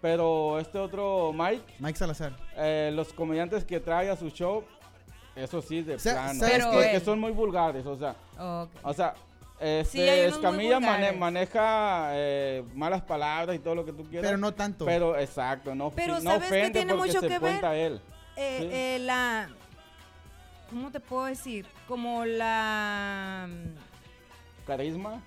pero 0.03 0.59
este 0.61 0.79
otro 0.79 1.33
Mike, 1.33 1.65
Mike 1.79 1.99
Salazar. 1.99 2.33
eh, 2.57 2.91
los 2.95 3.13
comediantes 3.15 3.65
que 3.65 3.81
trae 3.81 4.11
a 4.11 4.17
su 4.17 4.29
show, 4.31 4.63
eso 5.35 5.63
sí, 5.63 5.81
de 5.83 5.99
Sa- 5.99 6.13
plano, 6.13 6.39
¿sabes 6.41 6.55
Pero 6.59 6.71
porque 6.71 6.97
él- 6.97 7.03
son 7.03 7.19
muy 7.19 7.33
vulgares, 7.33 7.87
o 7.87 7.97
sea, 7.97 8.15
o 8.83 8.93
sea, 8.95 9.15
Este, 9.63 10.25
Escamilla 10.27 10.81
mane- 10.81 11.13
maneja 11.13 12.13
eh, 12.15 12.65
malas 12.75 13.03
palabras 13.03 13.55
y 13.55 13.59
todo 13.59 13.75
lo 13.75 13.85
que 13.85 13.93
tú 13.93 14.05
quieras. 14.05 14.27
Pero 14.27 14.39
no 14.39 14.53
tanto. 14.55 14.87
Pero 14.87 15.19
exacto, 15.19 15.75
no, 15.75 15.91
Pero 15.91 16.15
no 16.15 16.21
¿sabes 16.31 16.49
ofende 16.49 16.71
tiene 16.79 16.95
porque 16.95 17.09
mucho 17.09 17.21
se 17.21 17.29
que 17.29 17.39
cuenta 17.39 17.69
ver? 17.73 17.93
él. 17.93 18.01
Eh, 18.37 18.57
Sí. 18.59 18.69
eh, 18.73 18.99
la. 19.01 19.51
¿Cómo 20.71 20.91
te 20.91 20.99
puedo 21.01 21.27
decir? 21.27 21.67
Como 21.87 22.25
la. 22.25 23.49
Carisma. 24.67 25.21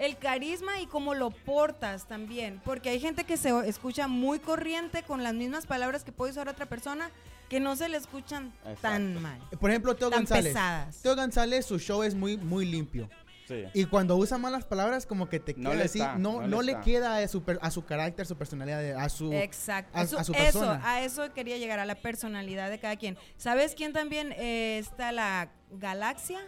El 0.00 0.16
carisma 0.16 0.80
y 0.80 0.86
cómo 0.86 1.14
lo 1.14 1.30
portas 1.30 2.08
también. 2.08 2.60
Porque 2.64 2.88
hay 2.90 2.98
gente 3.00 3.24
que 3.24 3.36
se 3.36 3.50
escucha 3.68 4.08
muy 4.08 4.38
corriente 4.40 5.02
con 5.02 5.22
las 5.22 5.34
mismas 5.34 5.66
palabras 5.66 6.02
que 6.04 6.10
puede 6.12 6.32
usar 6.32 6.48
otra 6.48 6.66
persona 6.66 7.10
que 7.48 7.60
no 7.60 7.76
se 7.76 7.88
le 7.88 7.96
escuchan 7.96 8.52
tan 8.80 9.20
mal. 9.20 9.38
Por 9.60 9.70
ejemplo, 9.70 9.94
Teo 9.96 10.08
Tan 10.10 10.20
González. 10.20 10.52
pesadas. 10.54 11.02
Teo 11.02 11.16
González, 11.16 11.66
su 11.66 11.78
show 11.78 12.02
es 12.02 12.14
muy, 12.14 12.36
muy 12.36 12.64
limpio. 12.64 13.08
Sí. 13.48 13.64
Y 13.74 13.84
cuando 13.86 14.16
usa 14.16 14.38
malas 14.38 14.64
palabras, 14.64 15.04
como 15.06 15.28
que 15.28 15.40
te 15.40 15.54
No 15.54 15.70
queda 15.70 15.78
le 15.80 15.84
así. 15.86 15.98
está, 15.98 16.14
no 16.16 16.34
no 16.34 16.42
le 16.42 16.48
no 16.48 16.62
le 16.62 16.72
está. 16.72 16.84
queda 16.84 17.16
a 17.16 17.26
su, 17.26 17.42
per- 17.42 17.58
a 17.60 17.72
su 17.72 17.84
carácter, 17.84 18.24
su 18.24 18.36
personalidad, 18.36 18.92
a 18.96 19.08
su. 19.08 19.32
Exacto. 19.32 19.98
a- 19.98 20.02
Eso- 20.04 20.18
a 20.20 20.22
su 20.24 20.32
eso, 20.32 20.40
persona. 20.60 20.80
a 20.84 21.02
eso 21.02 21.32
quería 21.34 21.58
llegar, 21.58 21.80
a 21.80 21.84
la 21.84 21.96
personalidad 21.96 22.70
de 22.70 22.78
cada 22.78 22.94
quien. 22.94 23.18
¿Sabes 23.36 23.74
quién 23.74 23.92
también 23.92 24.32
eh, 24.36 24.78
está? 24.78 25.10
La 25.10 25.50
Galaxia. 25.72 26.38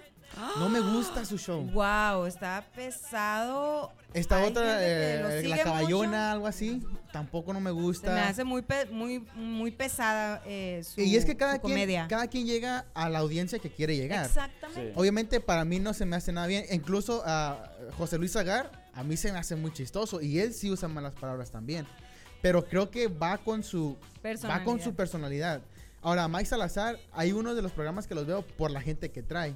No 0.59 0.69
me 0.69 0.81
gusta 0.81 1.25
su 1.25 1.39
show. 1.39 1.63
Wow, 1.73 2.27
está 2.27 2.65
pesado. 2.75 3.93
Esta 4.15 4.37
Hay 4.39 4.51
otra, 4.51 4.77
eh, 4.81 5.43
la 5.49 5.63
caballona, 5.63 6.09
mucho. 6.11 6.33
algo 6.33 6.47
así, 6.47 6.83
tampoco 7.13 7.53
no 7.55 7.61
me 7.61 7.71
Se 7.71 7.75
gusta. 7.75 8.13
me 8.15 8.21
hace 8.21 8.45
muy, 8.45 8.61
pe- 8.63 8.87
muy, 8.87 9.21
muy 9.35 9.71
pesada 9.71 10.43
eh, 10.45 10.83
su, 10.85 11.01
y 11.01 11.17
es 11.17 11.25
que 11.25 11.37
cada 11.37 11.59
quien, 11.59 11.73
comedia. 11.73 12.07
cada 12.09 12.27
quien 12.27 12.45
llega 12.47 12.85
a 12.93 13.09
la 13.09 13.21
audiencia 13.21 13.59
que 13.59 13.71
quiere 13.71 13.97
llegar. 13.97 14.27
Exactamente. 14.27 14.89
Sí. 14.89 14.93
Obviamente 14.97 15.41
para 15.41 15.65
mí 15.65 15.79
no 15.81 15.95
se 15.95 16.05
me 16.05 16.17
hace 16.17 16.31
nada 16.33 16.47
bien. 16.47 16.65
Incluso 16.71 17.23
a 17.25 17.71
José 17.97 18.19
Luis 18.19 18.37
Agar, 18.37 18.71
a 18.95 19.03
mí 19.03 19.17
se 19.17 19.33
me 19.33 19.39
hace 19.39 19.57
muy 19.57 19.73
chistoso. 19.73 20.21
Y 20.21 20.39
él 20.41 20.53
sí 20.53 20.71
usa 20.71 20.89
malas 20.89 21.15
palabras 21.15 21.51
también. 21.51 21.87
Pero 22.43 22.67
creo 22.67 22.91
que 22.91 23.09
va 23.09 23.39
con 23.39 23.63
su, 23.63 23.97
va 24.25 24.65
con 24.65 24.79
su 24.81 24.95
Personalidad. 24.95 24.95
personalidad. 24.97 25.63
Ahora, 26.03 26.27
Mike 26.29 26.47
Salazar, 26.47 26.99
hay 27.13 27.33
uno 27.33 27.55
de 27.55 27.63
los 27.63 27.71
programas 27.73 28.07
que 28.09 28.15
los 28.17 28.27
veo 28.27 28.43
por 28.43 28.71
la 28.73 28.81
gente 28.81 29.11
que 29.11 29.23
trae. 29.23 29.55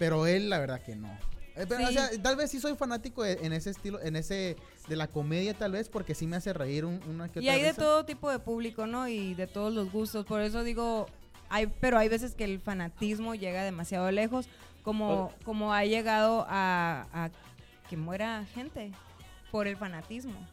Pero 0.00 0.26
él, 0.26 0.48
la 0.50 0.58
verdad 0.58 0.82
que 0.82 0.96
no. 0.96 1.08
Eh, 1.56 1.66
pero, 1.68 1.86
o 1.86 1.92
sea, 1.92 2.10
tal 2.22 2.34
vez 2.36 2.50
sí 2.50 2.58
soy 2.58 2.74
fanático 2.74 3.22
de- 3.22 3.38
en 3.42 3.52
ese 3.52 3.70
estilo, 3.70 4.00
en 4.00 4.16
ese 4.16 4.56
de 4.88 4.96
la 4.96 5.06
comedia 5.08 5.52
tal 5.54 5.72
vez, 5.72 5.88
porque 5.88 6.14
sí 6.14 6.26
me 6.26 6.36
hace 6.36 6.52
reír 6.52 6.84
un- 6.84 7.00
una 7.08 7.28
que 7.28 7.40
Y 7.40 7.42
otra 7.44 7.54
hay 7.54 7.62
de 7.62 7.74
todo 7.74 8.04
tipo 8.04 8.30
de 8.30 8.38
público, 8.38 8.86
¿no? 8.86 9.06
Y 9.06 9.34
de 9.34 9.46
todos 9.46 9.72
los 9.72 9.92
gustos. 9.92 10.24
Por 10.26 10.40
eso 10.40 10.64
digo, 10.64 11.06
hay, 11.50 11.66
pero 11.66 11.98
hay 11.98 12.08
veces 12.08 12.34
que 12.34 12.44
el 12.44 12.60
fanatismo 12.60 13.34
llega 13.34 13.62
demasiado 13.62 14.10
lejos, 14.10 14.46
como, 14.82 15.32
como 15.44 15.74
ha 15.74 15.84
llegado 15.84 16.46
a, 16.48 17.06
a 17.12 17.30
que 17.90 17.96
muera 17.98 18.46
gente 18.54 18.92
por 19.50 19.66
el 19.66 19.76
fanatismo. 19.76 20.48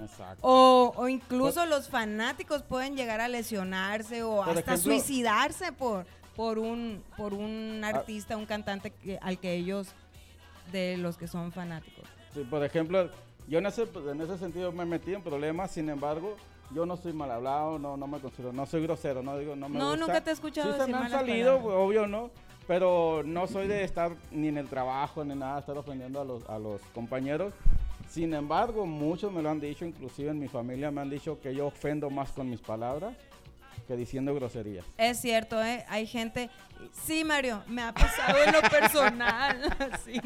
Exacto. 0.00 0.38
O, 0.42 0.92
o 0.96 1.08
incluso 1.08 1.66
los 1.66 1.88
fanáticos 1.88 2.62
pueden 2.62 2.96
llegar 2.96 3.20
a 3.20 3.28
lesionarse 3.28 4.22
o 4.22 4.42
hasta 4.44 4.60
ejemplo- 4.74 4.78
suicidarse 4.78 5.72
por, 5.72 6.06
por 6.36 6.58
un, 6.58 7.02
por 7.16 7.34
un 7.34 7.80
Ah. 7.84 7.88
artista, 7.88 8.36
un 8.36 8.46
cantante 8.46 8.90
que- 8.90 9.18
al 9.20 9.38
que 9.38 9.54
ellos, 9.54 9.88
de 10.70 10.96
los 10.96 11.16
que 11.16 11.26
son 11.26 11.52
fanáticos. 11.52 12.04
Sí, 12.32 12.40
por 12.48 12.64
ejemplo, 12.64 13.10
yo 13.48 13.58
en 13.58 13.66
ese, 13.66 13.86
en 14.10 14.20
ese 14.20 14.38
sentido 14.38 14.72
me 14.72 14.84
metí 14.84 15.12
en 15.14 15.22
problemas, 15.22 15.70
sin 15.72 15.88
embargo, 15.90 16.36
yo 16.70 16.86
no 16.86 16.96
soy 16.96 17.12
mal 17.12 17.30
hablado, 17.30 17.78
no, 17.78 17.96
no 17.96 18.06
me 18.06 18.18
considero, 18.20 18.52
no 18.52 18.64
soy 18.64 18.82
grosero, 18.82 19.22
no 19.22 19.36
digo, 19.36 19.54
no 19.56 19.68
me 19.68 19.78
No, 19.78 19.90
gusta. 19.90 20.00
nunca 20.06 20.20
te 20.22 20.30
he 20.30 20.32
escuchado 20.32 20.68
Sí, 20.68 20.72
se 20.74 20.78
decir 20.86 20.94
me 20.94 21.04
han 21.04 21.10
salido, 21.10 21.56
palabras. 21.58 21.78
obvio, 21.80 22.06
¿no? 22.06 22.30
Pero 22.66 23.22
no 23.26 23.46
soy 23.48 23.66
de 23.66 23.82
estar 23.84 24.12
ni 24.30 24.48
en 24.48 24.56
el 24.56 24.68
trabajo 24.68 25.24
ni 25.24 25.34
nada, 25.34 25.58
estar 25.58 25.76
ofendiendo 25.76 26.20
a 26.20 26.24
los, 26.24 26.48
a 26.48 26.58
los 26.58 26.80
compañeros. 26.94 27.52
Sin 28.08 28.32
embargo, 28.34 28.86
muchos 28.86 29.32
me 29.32 29.42
lo 29.42 29.50
han 29.50 29.60
dicho, 29.60 29.84
inclusive 29.84 30.30
en 30.30 30.38
mi 30.38 30.48
familia 30.48 30.90
me 30.90 31.00
han 31.00 31.10
dicho 31.10 31.40
que 31.40 31.54
yo 31.54 31.66
ofendo 31.66 32.08
más 32.08 32.30
con 32.30 32.48
mis 32.48 32.60
palabras 32.60 33.14
que 33.86 33.96
diciendo 33.96 34.34
groserías. 34.34 34.84
Es 34.98 35.20
cierto, 35.20 35.62
¿eh? 35.62 35.84
Hay 35.88 36.06
gente... 36.06 36.50
Sí, 37.04 37.24
Mario, 37.24 37.62
me 37.68 37.82
ha 37.82 37.94
pasado 37.94 38.36
en 38.44 38.52
lo 38.52 38.60
personal. 38.62 39.76
sí. 40.04 40.20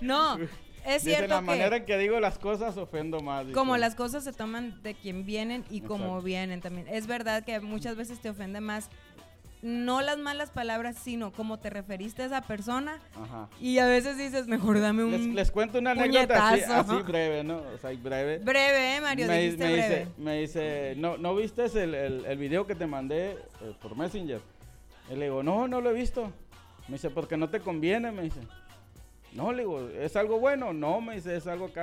No, 0.00 0.36
es 0.84 1.02
cierto 1.02 1.28
la 1.28 1.40
manera 1.40 1.76
en 1.76 1.84
que 1.84 1.96
digo 1.96 2.18
las 2.18 2.38
cosas 2.38 2.76
ofendo 2.76 3.20
más. 3.20 3.46
dice. 3.46 3.54
como 3.54 3.76
las 3.76 3.94
cosas 3.94 4.24
se 4.24 4.32
toman 4.32 4.82
de 4.82 4.94
quien 4.94 5.24
vienen 5.24 5.64
y 5.70 5.80
como 5.80 6.04
Exacto. 6.04 6.22
vienen 6.22 6.60
también. 6.60 6.88
Es 6.88 7.06
verdad 7.06 7.44
que 7.44 7.60
muchas 7.60 7.96
veces 7.96 8.20
te 8.20 8.30
ofende 8.30 8.60
más 8.60 8.90
no 9.62 10.02
las 10.02 10.18
malas 10.18 10.50
palabras, 10.50 10.96
sino 10.96 11.32
cómo 11.32 11.58
te 11.58 11.70
referiste 11.70 12.22
a 12.22 12.26
esa 12.26 12.42
persona. 12.42 12.98
Ajá. 13.14 13.48
Y 13.60 13.78
a 13.78 13.86
veces 13.86 14.18
dices, 14.18 14.48
mejor 14.48 14.80
dame 14.80 15.04
un... 15.04 15.12
Les, 15.12 15.26
les 15.26 15.50
cuento 15.50 15.78
una 15.78 15.92
anécdota 15.92 16.50
así, 16.50 16.62
así 16.68 16.96
breve, 17.02 17.44
¿no? 17.44 17.58
O 17.58 17.78
sea, 17.78 17.90
breve. 17.92 18.38
Breve, 18.38 18.96
¿eh, 18.96 19.00
Mario? 19.00 19.26
me, 19.28 19.38
Dijiste 19.40 19.64
me 19.64 19.72
breve. 19.72 19.98
dice, 19.98 20.08
me 20.18 20.40
dice, 20.40 20.94
¿no, 20.96 21.16
¿no 21.16 21.34
viste 21.36 21.64
el, 21.66 21.94
el, 21.94 22.24
el 22.26 22.38
video 22.38 22.66
que 22.66 22.74
te 22.74 22.86
mandé 22.86 23.30
eh, 23.30 23.38
por 23.80 23.96
Messenger? 23.96 24.40
Y 25.10 25.14
le 25.14 25.26
digo, 25.26 25.42
no, 25.42 25.68
no 25.68 25.80
lo 25.80 25.90
he 25.90 25.94
visto. 25.94 26.32
Me 26.88 26.94
dice, 26.94 27.10
porque 27.10 27.36
no 27.36 27.48
te 27.48 27.60
conviene, 27.60 28.10
me 28.10 28.22
dice. 28.22 28.40
No, 29.32 29.52
le 29.52 29.58
digo, 29.62 29.88
¿es 29.88 30.16
algo 30.16 30.40
bueno? 30.40 30.72
No, 30.72 31.00
me 31.00 31.14
dice, 31.14 31.36
es 31.36 31.46
algo 31.46 31.72
que... 31.72 31.80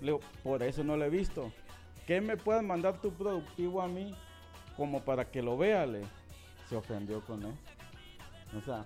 Le 0.00 0.06
digo, 0.06 0.20
por 0.42 0.62
eso 0.62 0.82
no 0.82 0.96
lo 0.96 1.04
he 1.04 1.10
visto. 1.10 1.52
¿Qué 2.06 2.20
me 2.22 2.36
puedes 2.38 2.62
mandar 2.62 3.00
tu 3.00 3.12
productivo 3.12 3.82
a 3.82 3.88
mí 3.88 4.14
como 4.76 5.02
para 5.02 5.26
que 5.26 5.42
lo 5.42 5.58
vea? 5.58 5.84
Le 5.86 6.00
se 6.70 6.76
ofendió 6.76 7.20
con 7.26 7.42
él. 7.44 7.52
O 8.56 8.64
sea, 8.64 8.84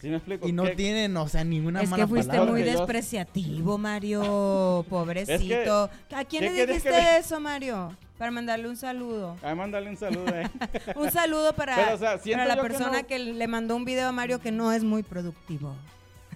¿sí 0.00 0.08
me 0.08 0.16
explico? 0.16 0.48
Y 0.48 0.52
no 0.52 0.64
¿Qué- 0.64 0.74
tienen, 0.74 1.14
o 1.16 1.28
sea, 1.28 1.44
ninguna 1.44 1.82
Es 1.82 1.90
mala 1.90 2.04
que 2.04 2.08
fuiste 2.08 2.28
palabra. 2.30 2.50
muy 2.52 2.62
despreciativo, 2.62 3.76
Mario. 3.78 4.84
Pobrecito. 4.88 5.90
¿A 6.14 6.24
quién 6.24 6.42
¿qué 6.44 6.50
le 6.50 6.54
que 6.54 6.66
dijiste 6.66 7.18
eso, 7.18 7.38
Mario? 7.40 7.94
Para 8.18 8.30
mandarle 8.30 8.68
un 8.68 8.76
saludo. 8.76 9.36
Ay, 9.42 9.54
mándale 9.54 9.90
un 9.90 9.96
saludo, 9.96 10.28
eh. 10.34 10.48
Un 10.96 11.10
saludo 11.10 11.52
para, 11.52 11.76
Pero, 11.76 11.94
o 11.94 11.98
sea, 11.98 12.18
siento 12.18 12.44
para 12.44 12.54
la 12.56 12.62
que 12.62 12.68
persona 12.68 13.00
no- 13.02 13.06
que, 13.06 13.18
le 13.18 13.46
mandó 13.48 13.76
un 13.76 13.84
video 13.84 14.08
a 14.08 14.12
Mario 14.12 14.40
que 14.40 14.50
no 14.52 14.72
es 14.72 14.82
muy 14.84 15.02
productivo. 15.02 15.74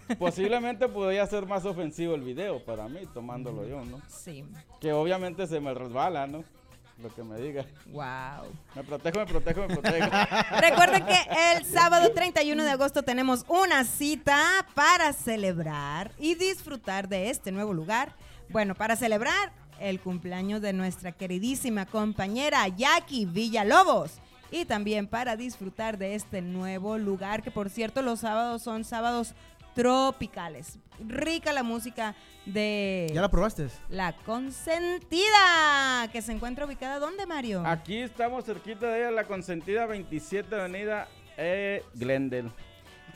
Posiblemente 0.19 0.89
podría 0.89 1.25
ser 1.27 1.47
más 1.47 1.65
ofensivo 1.65 2.15
el 2.15 2.23
video 2.23 2.63
para 2.65 2.89
mí, 2.89 3.01
tomándolo 3.15 3.67
yo, 3.67 3.85
¿no? 3.85 4.01
Sí. 4.09 4.45
Que 4.81 4.93
obviamente 4.93 5.47
se 5.47 5.61
me 5.61 5.73
resbala, 5.73 6.27
¿no? 6.27 6.45
Lo 7.03 7.15
que 7.15 7.23
me 7.23 7.39
diga. 7.39 7.65
Wow. 7.87 8.53
Me 8.75 8.83
protejo, 8.83 9.21
me 9.21 9.27
protejo, 9.27 9.61
me 9.69 9.77
protejo. 9.77 10.11
Recuerden 10.61 11.07
que 11.07 11.19
el 11.55 11.65
sábado 11.65 12.11
31 12.13 12.65
de 12.65 12.71
agosto 12.71 13.05
tenemos 13.05 13.45
una 13.47 13.85
cita 13.85 14.67
para 14.75 15.13
celebrar 15.13 16.11
y 16.19 16.35
disfrutar 16.35 17.09
de 17.09 17.31
este 17.31 17.53
nuevo 17.53 17.73
lugar. 17.73 18.15
Bueno, 18.49 18.75
para 18.75 18.97
celebrar 18.97 19.53
el 19.79 20.01
cumpleaños 20.01 20.61
de 20.61 20.73
nuestra 20.73 21.13
queridísima 21.13 21.87
compañera 21.87 22.67
Jackie 22.67 23.27
Villalobos. 23.27 24.19
Y 24.51 24.65
también 24.65 25.07
para 25.07 25.37
disfrutar 25.37 25.99
de 25.99 26.15
este 26.15 26.41
nuevo 26.41 26.99
lugar, 26.99 27.43
que 27.43 27.51
por 27.51 27.71
cierto 27.71 28.03
los 28.03 28.21
sábados 28.21 28.63
son 28.63 28.83
sábados 28.83 29.35
tropicales. 29.79 30.81
Rica 30.99 31.53
la 31.53 31.63
música 31.63 32.17
de 32.45 33.09
¿Ya 33.15 33.21
la 33.21 33.31
probaste? 33.31 33.69
La 33.89 34.13
Consentida, 34.13 36.09
que 36.11 36.21
se 36.21 36.33
encuentra 36.33 36.67
ubicada 36.67 36.99
¿dónde, 36.99 37.25
Mario? 37.27 37.63
Aquí 37.65 37.99
estamos 37.99 38.45
cerquita 38.45 38.89
de 38.89 39.03
ella, 39.03 39.11
la 39.13 39.25
consentida 39.25 39.87
27 39.87 40.53
Avenida 40.53 41.07
eh, 41.37 41.85
Glendale. 41.95 42.51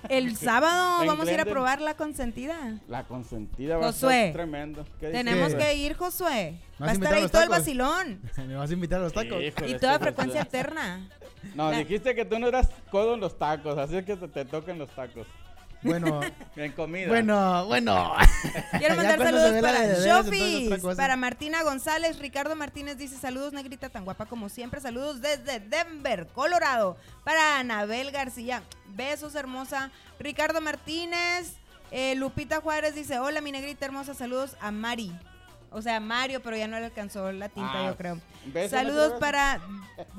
El 0.09 0.37
sábado 0.37 1.05
vamos 1.05 1.27
a 1.27 1.33
ir 1.33 1.41
a 1.41 1.45
probar 1.45 1.81
La 1.81 1.97
Consentida. 1.97 2.79
La 2.87 3.03
consentida 3.09 3.79
va 3.79 3.89
a 3.89 3.93
Josué, 3.93 4.27
ser 4.27 4.33
tremendo. 4.33 4.85
Tenemos 5.01 5.57
que 5.57 5.75
ir, 5.75 5.95
Josué. 5.97 6.61
¿Me 6.79 6.87
Va 6.87 6.93
a 6.93 6.95
vas 6.95 7.01
a 7.01 7.03
estar 7.03 7.15
ahí 7.15 7.29
todo 7.29 7.43
el 7.43 7.49
vacilón. 7.49 8.21
¿Me 8.47 8.55
vas 8.55 8.71
a 8.71 8.73
invitar 8.73 9.01
a 9.01 9.03
los 9.03 9.13
tacos? 9.13 9.43
Híjole, 9.43 9.69
Y 9.69 9.79
toda 9.81 9.95
Josué. 9.95 10.05
frecuencia 10.07 10.41
alterna. 10.43 11.09
No, 11.57 11.73
La- 11.73 11.79
dijiste 11.79 12.15
que 12.15 12.25
tú 12.25 12.39
no 12.39 12.47
eras 12.47 12.69
codo 12.93 13.15
en 13.15 13.21
los 13.21 13.37
tacos, 13.37 13.77
así 13.77 13.97
es 13.97 14.05
que 14.05 14.15
te, 14.15 14.29
te 14.29 14.45
toquen 14.45 14.79
los 14.79 14.89
tacos. 14.91 15.27
Bueno, 15.83 16.21
En 16.57 16.73
comida. 16.73 17.09
bueno, 17.09 17.67
bueno. 17.67 18.15
Quiero 18.79 18.95
mandar 18.97 19.19
saludos 19.19 19.61
para 19.61 20.79
cosa. 20.81 20.97
para 20.97 21.17
Martina 21.17 21.63
González. 21.63 22.19
Ricardo 22.19 22.55
Martínez 22.57 22.97
dice 22.99 23.17
saludos, 23.19 23.53
negrita, 23.53 23.89
tan 23.89 24.05
guapa 24.05 24.27
como 24.27 24.49
siempre. 24.49 24.81
Saludos 24.81 25.21
desde 25.21 25.61
Denver, 25.61 26.27
Colorado. 26.29 26.97
Para 27.25 27.59
Anabel 27.59 28.11
García, 28.13 28.63
besos, 28.95 29.35
hermosa. 29.35 29.91
Ricardo 30.19 30.61
Martínez. 30.61 31.55
eh, 31.91 32.15
Lupita 32.15 32.61
Juárez 32.61 32.95
dice, 32.95 33.19
hola, 33.19 33.41
mi 33.41 33.51
negrita 33.53 33.85
hermosa. 33.87 34.15
Saludos 34.15 34.57
a 34.61 34.71
Mari. 34.71 35.13
O 35.75 35.81
sea, 35.83 36.01
Mario, 36.01 36.43
pero 36.43 36.55
ya 36.57 36.69
no 36.69 36.79
le 36.79 36.85
alcanzó 36.87 37.33
la 37.33 37.49
tinta, 37.49 37.73
Ah, 37.75 37.87
yo 37.89 37.97
creo. 37.97 38.21
besos, 38.47 38.71
Saludos 38.73 39.15
para 39.19 39.59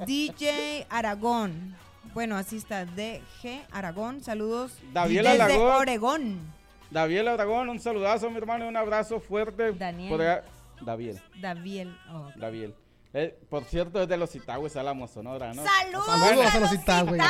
DJ 0.05 0.87
Aragón. 0.89 1.75
Bueno, 2.13 2.35
así 2.37 2.57
está, 2.57 2.85
DG 2.85 3.65
Aragón. 3.71 4.21
Saludos 4.23 4.73
Daviel 4.91 5.23
desde 5.25 5.41
Aragón. 5.43 5.71
Oregón. 5.75 6.53
Daviel 6.91 7.27
Aragón, 7.27 7.69
un 7.69 7.79
saludazo, 7.79 8.29
mi 8.29 8.37
hermano, 8.37 8.65
y 8.65 8.67
un 8.67 8.77
abrazo 8.77 9.19
fuerte. 9.19 9.71
Daniel. 9.73 10.09
Por 10.09 10.21
allá- 10.21 10.43
Daviel, 10.81 11.21
Daviel. 11.39 11.97
oh. 12.11 12.29
Daviel. 12.35 12.75
Eh, 13.13 13.37
por 13.49 13.63
cierto, 13.63 14.01
es 14.01 14.07
de 14.07 14.17
los 14.17 14.35
Itagües, 14.35 14.75
Álamo, 14.75 15.07
Sonora, 15.07 15.53
¿no? 15.53 15.63
¡Saludos, 15.63 16.05
Saludos 16.05 16.45
a 16.45 16.57
a 16.57 16.59
los 16.59 16.71
los 16.71 16.81
Itagües. 16.81 17.21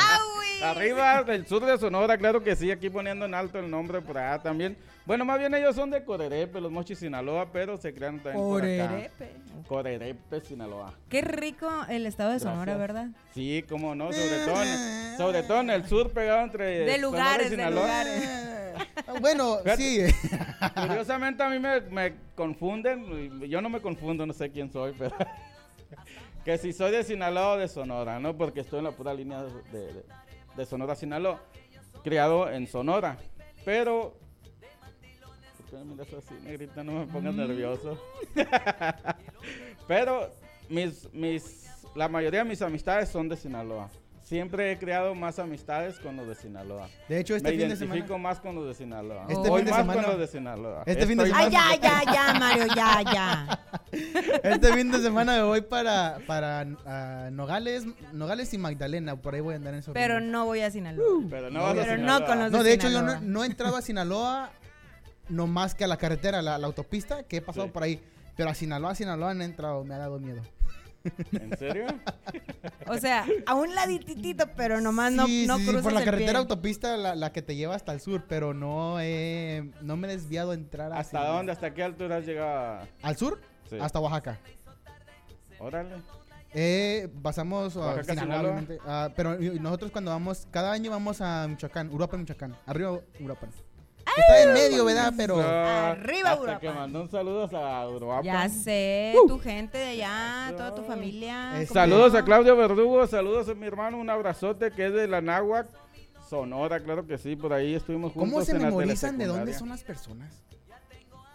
Arriba 0.70 1.22
del 1.22 1.46
sur 1.46 1.64
de 1.64 1.76
Sonora, 1.78 2.16
claro 2.18 2.42
que 2.42 2.56
sí, 2.56 2.70
aquí 2.70 2.88
poniendo 2.90 3.26
en 3.26 3.34
alto 3.34 3.58
el 3.58 3.70
nombre 3.70 4.00
por 4.00 4.18
allá 4.18 4.42
también. 4.42 4.76
Bueno, 5.06 5.24
más 5.24 5.38
bien 5.38 5.54
ellos 5.54 5.76
son 5.76 5.90
de 5.90 6.02
Corerepe, 6.04 6.60
los 6.60 6.72
Mochis 6.72 6.98
Sinaloa, 6.98 7.50
pero 7.52 7.76
se 7.76 7.92
crean 7.92 8.20
también 8.22 8.42
por 8.44 8.62
acá. 8.62 8.88
Corerepe. 8.88 9.32
Corerepe, 9.68 10.40
Sinaloa. 10.40 10.94
Qué 11.08 11.20
rico 11.20 11.68
el 11.88 12.06
estado 12.06 12.32
de 12.32 12.40
Sonora, 12.40 12.74
Gracias. 12.74 12.78
¿verdad? 12.78 13.06
Sí, 13.34 13.64
cómo 13.68 13.94
no, 13.94 14.12
sobre 14.12 14.38
todo, 14.46 14.62
en, 14.62 15.16
sobre 15.18 15.42
todo 15.42 15.60
en 15.60 15.70
el 15.70 15.86
sur 15.86 16.10
pegado 16.10 16.42
entre 16.44 16.64
De 16.64 16.78
Sonora 16.78 16.96
y 16.96 17.00
lugares, 17.02 17.50
de 17.50 17.56
Sinaloa. 17.56 17.82
lugares. 17.82 18.28
Ah, 19.06 19.12
Bueno, 19.20 19.58
Fíjate. 19.62 19.82
sí. 20.10 20.28
Curiosamente 20.86 21.42
a 21.42 21.48
mí 21.50 21.58
me, 21.58 21.80
me 21.82 22.14
confunden, 22.34 23.40
yo 23.48 23.60
no 23.60 23.68
me 23.68 23.80
confundo, 23.80 24.24
no 24.26 24.32
sé 24.32 24.50
quién 24.50 24.72
soy, 24.72 24.94
pero 24.98 25.14
que 26.44 26.58
si 26.58 26.72
soy 26.72 26.90
de 26.92 27.04
Sinaloa 27.04 27.52
o 27.52 27.56
de 27.58 27.68
Sonora, 27.68 28.18
¿no? 28.20 28.36
Porque 28.36 28.60
estoy 28.60 28.78
en 28.78 28.84
la 28.86 28.90
pura 28.92 29.12
línea 29.14 29.42
de, 29.42 29.52
de- 29.92 30.04
de 30.56 30.66
Sonora 30.66 30.94
Sinaloa, 30.94 31.40
criado 32.02 32.50
en 32.50 32.66
Sonora, 32.66 33.18
pero... 33.64 34.18
¿Por 35.70 35.80
me 35.80 35.84
miras 35.86 36.12
así, 36.12 36.34
negrita? 36.42 36.84
No 36.84 36.92
me 36.92 37.06
pongas 37.06 37.34
nervioso. 37.34 37.98
pero 39.88 40.30
mis, 40.68 41.12
mis, 41.12 41.68
la 41.96 42.08
mayoría 42.08 42.44
de 42.44 42.48
mis 42.50 42.62
amistades 42.62 43.08
son 43.08 43.28
de 43.28 43.36
Sinaloa. 43.36 43.90
Siempre 44.24 44.72
he 44.72 44.78
creado 44.78 45.14
más 45.14 45.38
amistades 45.38 45.98
con 45.98 46.16
los 46.16 46.26
de 46.26 46.34
Sinaloa. 46.34 46.88
De 47.10 47.20
hecho, 47.20 47.36
este 47.36 47.46
me 47.46 47.50
fin 47.58 47.68
de 47.68 47.74
identifico 47.74 48.06
semana. 48.06 48.22
más 48.22 48.40
con 48.40 48.54
los 48.54 48.66
de 48.66 48.72
Sinaloa. 48.74 49.26
Este 49.28 49.48
Voy 49.50 49.58
fin 49.60 49.66
de 49.66 49.70
más 49.70 49.80
semana- 49.82 50.02
con 50.02 50.10
los 50.12 50.20
de 50.20 50.26
Sinaloa. 50.26 50.82
este 50.86 51.06
fin 51.06 51.18
de 51.18 51.24
Estoy 51.24 51.40
Ay, 51.44 51.50
semana- 51.52 51.76
ya, 51.76 52.02
ya, 52.04 52.12
ya, 52.32 52.34
Mario, 52.40 52.64
ya, 52.74 53.02
ya. 53.12 53.60
Este 54.42 54.72
fin 54.72 54.90
de 54.90 54.98
semana 54.98 55.34
me 55.36 55.42
voy 55.42 55.60
para, 55.60 56.18
para 56.26 56.64
Nogales, 57.30 57.84
Nogales 58.12 58.52
y 58.54 58.58
Magdalena. 58.58 59.14
Por 59.16 59.34
ahí 59.34 59.40
voy 59.42 59.52
a 59.54 59.56
andar 59.58 59.74
en 59.74 59.80
esos 59.80 59.92
Pero 59.92 60.20
no 60.20 60.46
voy 60.46 60.60
a 60.62 60.70
Sinaloa. 60.70 61.06
Pero 61.28 61.50
no, 61.50 61.62
vas 61.62 61.72
a 61.72 61.74
Pero 61.74 61.90
no 61.92 61.96
Sinaloa. 61.98 62.26
con 62.26 62.38
los 62.40 62.50
No, 62.52 62.62
de 62.62 62.72
hecho, 62.72 62.88
yo 62.88 62.98
Sinaloa. 63.00 63.20
no, 63.20 63.26
no 63.26 63.44
he 63.44 63.46
entrado 63.46 63.76
a 63.76 63.82
Sinaloa 63.82 64.50
no 65.28 65.46
más 65.46 65.74
que 65.74 65.84
a 65.84 65.86
la 65.86 65.96
carretera, 65.98 66.40
la, 66.42 66.56
la 66.58 66.66
autopista, 66.66 67.22
que 67.24 67.36
he 67.36 67.42
pasado 67.42 67.66
Sí. 67.66 67.72
por 67.72 67.82
ahí. 67.82 68.02
Pero 68.36 68.48
a 68.50 68.54
Sinaloa, 68.54 68.94
Sinaloa 68.94 69.32
no 69.34 69.42
he 69.42 69.46
entrado, 69.46 69.84
me 69.84 69.94
ha 69.94 69.98
dado 69.98 70.18
miedo. 70.18 70.42
¿En 71.32 71.56
serio? 71.58 71.86
O 72.86 72.98
sea, 72.98 73.24
a 73.46 73.54
un 73.54 73.74
ladititito, 73.74 74.46
pero 74.56 74.78
nomás 74.80 75.10
no, 75.12 75.26
sí, 75.26 75.46
no 75.46 75.56
sí, 75.56 75.62
sí, 75.64 75.68
cruzas 75.68 75.84
por 75.84 75.92
la 75.94 76.00
el 76.00 76.04
carretera 76.04 76.32
pie. 76.32 76.38
autopista, 76.38 76.96
la, 76.98 77.14
la 77.14 77.32
que 77.32 77.40
te 77.40 77.56
lleva 77.56 77.74
hasta 77.74 77.92
el 77.92 78.00
sur, 78.00 78.24
pero 78.28 78.52
no 78.52 79.00
he, 79.00 79.70
no 79.80 79.96
me 79.96 80.06
he 80.06 80.10
desviado 80.10 80.50
a 80.50 80.54
entrar 80.54 80.92
¿Hasta 80.92 81.26
dónde? 81.26 81.52
¿Hasta 81.52 81.72
qué 81.72 81.82
altura 81.82 82.16
has 82.18 82.26
llegado? 82.26 82.86
¿Al 83.02 83.16
sur? 83.16 83.40
Sí. 83.70 83.76
Hasta 83.80 84.00
Oaxaca. 84.00 84.38
Órale. 85.58 85.94
Eh, 86.52 87.08
pasamos 87.22 87.74
a 87.76 87.80
Oaxaca, 87.80 88.14
Sinaloa, 88.14 88.26
Sinaloa. 88.26 88.40
obviamente. 88.52 88.78
Ah, 88.86 89.10
pero 89.16 89.36
nosotros 89.38 89.90
cuando 89.90 90.10
vamos, 90.10 90.46
cada 90.50 90.72
año 90.72 90.90
vamos 90.90 91.20
a 91.22 91.46
Michoacán, 91.48 91.90
Uruapan, 91.90 92.20
Michoacán. 92.20 92.54
Arriba 92.66 93.00
Uruapan. 93.18 93.50
Está 94.16 94.42
en 94.42 94.52
medio, 94.54 94.84
¿verdad? 94.84 95.12
Pero 95.16 95.40
Arriba, 95.40 96.32
hasta 96.32 96.58
que 96.58 96.70
mandó 96.70 97.02
un 97.02 97.10
saludo 97.10 97.48
a 97.56 97.88
Uruapan. 97.88 98.24
Ya 98.24 98.48
sé, 98.48 99.14
tu 99.26 99.38
gente 99.38 99.78
de 99.78 99.86
allá, 100.02 100.52
toda 100.56 100.74
tu 100.74 100.82
familia. 100.82 101.50
¿cómo 101.54 101.66
Saludos 101.66 102.14
a 102.14 102.24
Claudio 102.24 102.56
Verdugo, 102.56 103.06
saludos 103.06 103.48
a 103.48 103.54
mi 103.54 103.66
hermano, 103.66 103.98
un 103.98 104.10
abrazote 104.10 104.70
que 104.70 104.86
es 104.86 104.92
de 104.92 105.08
la 105.08 105.20
Náhuac, 105.20 105.66
Sonora, 106.28 106.80
claro 106.80 107.06
que 107.06 107.18
sí, 107.18 107.36
por 107.36 107.52
ahí 107.52 107.74
estuvimos 107.74 108.12
juntos 108.12 108.30
¿cómo 108.30 108.44
se 108.44 108.52
en 108.52 108.62
la 108.62 108.68
memorizan 108.68 109.18
de 109.18 109.26
dónde 109.26 109.52
son 109.52 109.68
las 109.68 109.84
personas? 109.84 110.32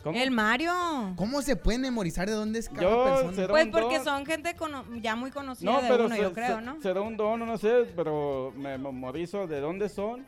¿Cómo? 0.03 0.17
El 0.17 0.32
Mario. 0.32 0.71
¿Cómo 1.17 1.41
se 1.41 1.57
pueden 1.57 1.82
memorizar 1.82 2.25
de 2.27 2.34
dónde 2.34 2.59
es 2.59 2.69
cada 2.69 2.82
Yo 2.84 3.03
persona? 3.03 3.34
será 3.36 3.47
Pues 3.49 3.65
un 3.65 3.71
porque 3.71 3.95
don. 3.97 4.05
son 4.05 4.25
gente 4.25 4.55
ya 5.01 5.15
muy 5.17 5.30
conocida 5.30 5.69
No, 5.69 5.82
de 5.82 5.89
pero 5.89 6.05
uno, 6.05 6.15
se- 6.15 6.21
yo 6.21 6.32
creo, 6.34 6.55
se- 6.55 6.61
¿no? 6.61 6.82
será 6.82 7.01
un 7.01 7.17
don, 7.17 7.39
no 7.45 7.57
sé, 7.57 7.86
pero 7.97 8.53
me 8.55 8.77
memorizo 8.77 9.45
de 9.45 9.59
dónde 9.59 9.89
son 9.89 10.25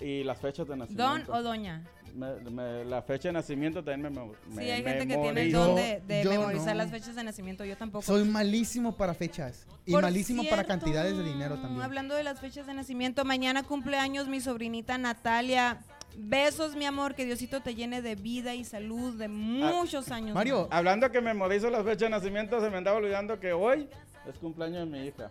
y 0.00 0.24
las 0.24 0.38
fechas 0.38 0.66
de 0.66 0.76
Don 0.76 0.78
nacimiento. 0.80 1.32
o 1.32 1.42
doña. 1.42 1.84
Me- 2.14 2.34
me- 2.50 2.84
la 2.84 3.02
fecha 3.02 3.28
de 3.28 3.34
nacimiento 3.34 3.84
también 3.84 4.12
me, 4.12 4.20
me 4.54 4.62
Sí, 4.64 4.70
hay 4.70 4.82
gente 4.82 5.06
que 5.06 5.16
tiene 5.18 5.42
el 5.42 5.52
don 5.52 5.76
de, 5.76 6.00
de 6.06 6.24
yo 6.24 6.30
memorizar 6.30 6.74
no. 6.74 6.82
las 6.82 6.90
fechas 6.90 7.14
de 7.14 7.22
nacimiento. 7.22 7.64
Yo 7.64 7.76
tampoco. 7.76 8.02
Soy 8.04 8.24
malísimo 8.24 8.96
para 8.96 9.14
fechas. 9.14 9.66
Y 9.86 9.92
Por 9.92 10.02
malísimo 10.02 10.42
para 10.48 10.64
cantidades 10.64 11.16
de 11.16 11.22
dinero 11.22 11.56
también. 11.58 11.82
Hablando 11.82 12.14
de 12.14 12.24
las 12.24 12.40
fechas 12.40 12.66
de 12.66 12.74
nacimiento, 12.74 13.24
mañana 13.24 13.62
cumpleaños 13.62 14.26
mi 14.26 14.40
sobrinita 14.40 14.98
Natalia. 14.98 15.78
Besos, 16.20 16.74
mi 16.74 16.84
amor, 16.86 17.14
que 17.14 17.24
Diosito 17.24 17.60
te 17.60 17.74
llene 17.76 18.02
de 18.02 18.16
vida 18.16 18.54
y 18.54 18.64
salud 18.64 19.14
de 19.16 19.28
muchos 19.28 20.10
años. 20.10 20.34
Mario, 20.34 20.66
Hablando 20.72 21.12
que 21.12 21.20
memorizo 21.20 21.70
las 21.70 21.84
fechas 21.84 22.00
de 22.00 22.10
nacimiento, 22.10 22.60
se 22.60 22.70
me 22.70 22.78
andaba 22.78 22.96
olvidando 22.96 23.38
que 23.38 23.52
hoy 23.52 23.88
es 24.28 24.36
cumpleaños 24.38 24.90
de 24.90 24.98
mi 24.98 25.06
hija. 25.06 25.30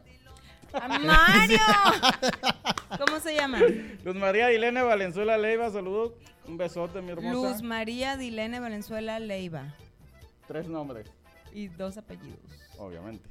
¡Ah, 0.74 0.88
¡Mario! 0.99 1.57
¿Cómo 3.05 3.20
se 3.20 3.36
llama? 3.36 3.59
Luz 4.03 4.15
María 4.15 4.47
Dilene 4.47 4.82
Valenzuela 4.82 5.38
Leiva, 5.38 5.70
saludos. 5.72 6.13
Un 6.47 6.57
besote, 6.57 7.01
mi 7.01 7.11
hermosa. 7.11 7.32
Luz 7.32 7.61
María 7.61 8.15
Dilene 8.18 8.59
Valenzuela 8.59 9.20
Leiva. 9.20 9.74
Tres 10.47 10.68
nombres, 10.68 11.09
Y 11.53 11.68
dos 11.68 11.97
apellidos. 11.97 12.39
obviamente. 12.78 13.28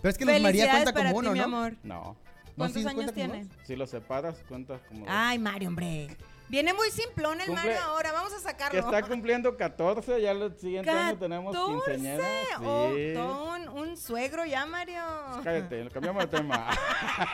pero 0.00 0.10
es 0.10 0.18
que 0.18 0.24
Luz 0.24 0.40
María 0.40 0.70
cuenta 0.70 0.92
para 0.92 1.10
como 1.10 1.20
ti, 1.22 1.26
uno, 1.26 1.32
mi 1.32 1.38
¿no? 1.40 1.44
amor. 1.44 1.76
No. 1.82 2.02
¿No? 2.04 2.16
¿Cuántos 2.56 2.82
¿Sí 2.82 2.88
años 2.88 3.12
tiene? 3.12 3.46
Si 3.64 3.76
lo 3.76 3.86
separas, 3.86 4.42
cuentas 4.48 4.80
como 4.88 5.00
dos. 5.00 5.08
Ay, 5.10 5.38
Mario, 5.38 5.68
hombre. 5.68 6.08
Viene 6.48 6.72
muy 6.72 6.90
simplón 6.90 7.40
el 7.40 7.48
Cumple- 7.48 7.54
Mario 7.54 7.80
ahora. 7.82 8.12
Vamos 8.12 8.32
a 8.32 8.36
que 8.36 8.42
sacarlo. 8.42 8.80
está 8.80 9.02
cumpliendo 9.02 9.56
14, 9.56 10.20
ya 10.22 10.30
el 10.30 10.56
siguiente 10.58 10.88
año 10.90 11.18
tenemos 11.18 11.54
14. 11.54 11.92
quinceañera. 11.92 12.24
Oh, 12.62 12.90
Sí. 12.94 13.12
todo 13.14 13.54
un, 13.54 13.68
un 13.68 13.96
suegro 13.96 14.44
ya, 14.46 14.64
Mario. 14.66 15.02
Cállate, 15.44 15.88
cambiamos 15.90 16.22
de 16.30 16.38
tema. 16.38 16.70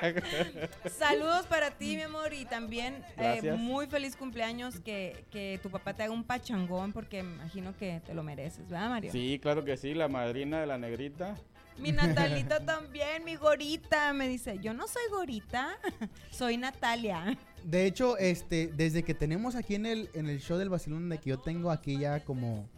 Saludos 0.99 1.47
para 1.47 1.71
ti, 1.71 1.97
mi 1.97 2.03
amor, 2.03 2.33
y 2.33 2.45
también 2.45 3.05
eh, 3.17 3.53
muy 3.53 3.87
feliz 3.87 4.17
cumpleaños 4.17 4.81
que, 4.81 5.25
que 5.31 5.59
tu 5.63 5.71
papá 5.71 5.95
te 5.95 6.03
haga 6.03 6.13
un 6.13 6.25
pachangón 6.25 6.93
porque 6.93 7.19
imagino 7.21 7.77
que 7.77 8.01
te 8.05 8.15
lo 8.15 8.23
mereces, 8.23 8.69
¿verdad, 8.69 8.89
Mario? 8.89 9.13
sí, 9.13 9.39
claro 9.41 9.65
que 9.65 9.77
sí, 9.77 9.95
la 9.95 10.09
madrina 10.09 10.61
de 10.61 10.67
la 10.67 10.79
negrita. 10.79 11.37
Mi 11.79 11.93
Natalita 11.93 12.65
también, 12.65 13.25
mi 13.25 13.37
gorita, 13.37 14.13
me 14.13 14.29
dice, 14.29 14.59
yo 14.61 14.73
no 14.75 14.87
soy 14.87 15.03
gorita, 15.11 15.77
soy 16.31 16.57
Natalia. 16.57 17.37
De 17.65 17.87
hecho, 17.87 18.17
este, 18.19 18.69
desde 18.69 19.03
que 19.03 19.15
tenemos 19.15 19.55
aquí 19.55 19.75
en 19.75 19.87
el, 19.87 20.11
en 20.15 20.29
el 20.29 20.41
show 20.41 20.57
del 20.57 20.69
vacilón, 20.69 21.09
de 21.09 21.19
que 21.19 21.31
yo 21.31 21.39
tengo 21.39 21.71
aquí 21.71 21.99
ya 21.99 22.21
como 22.21 22.69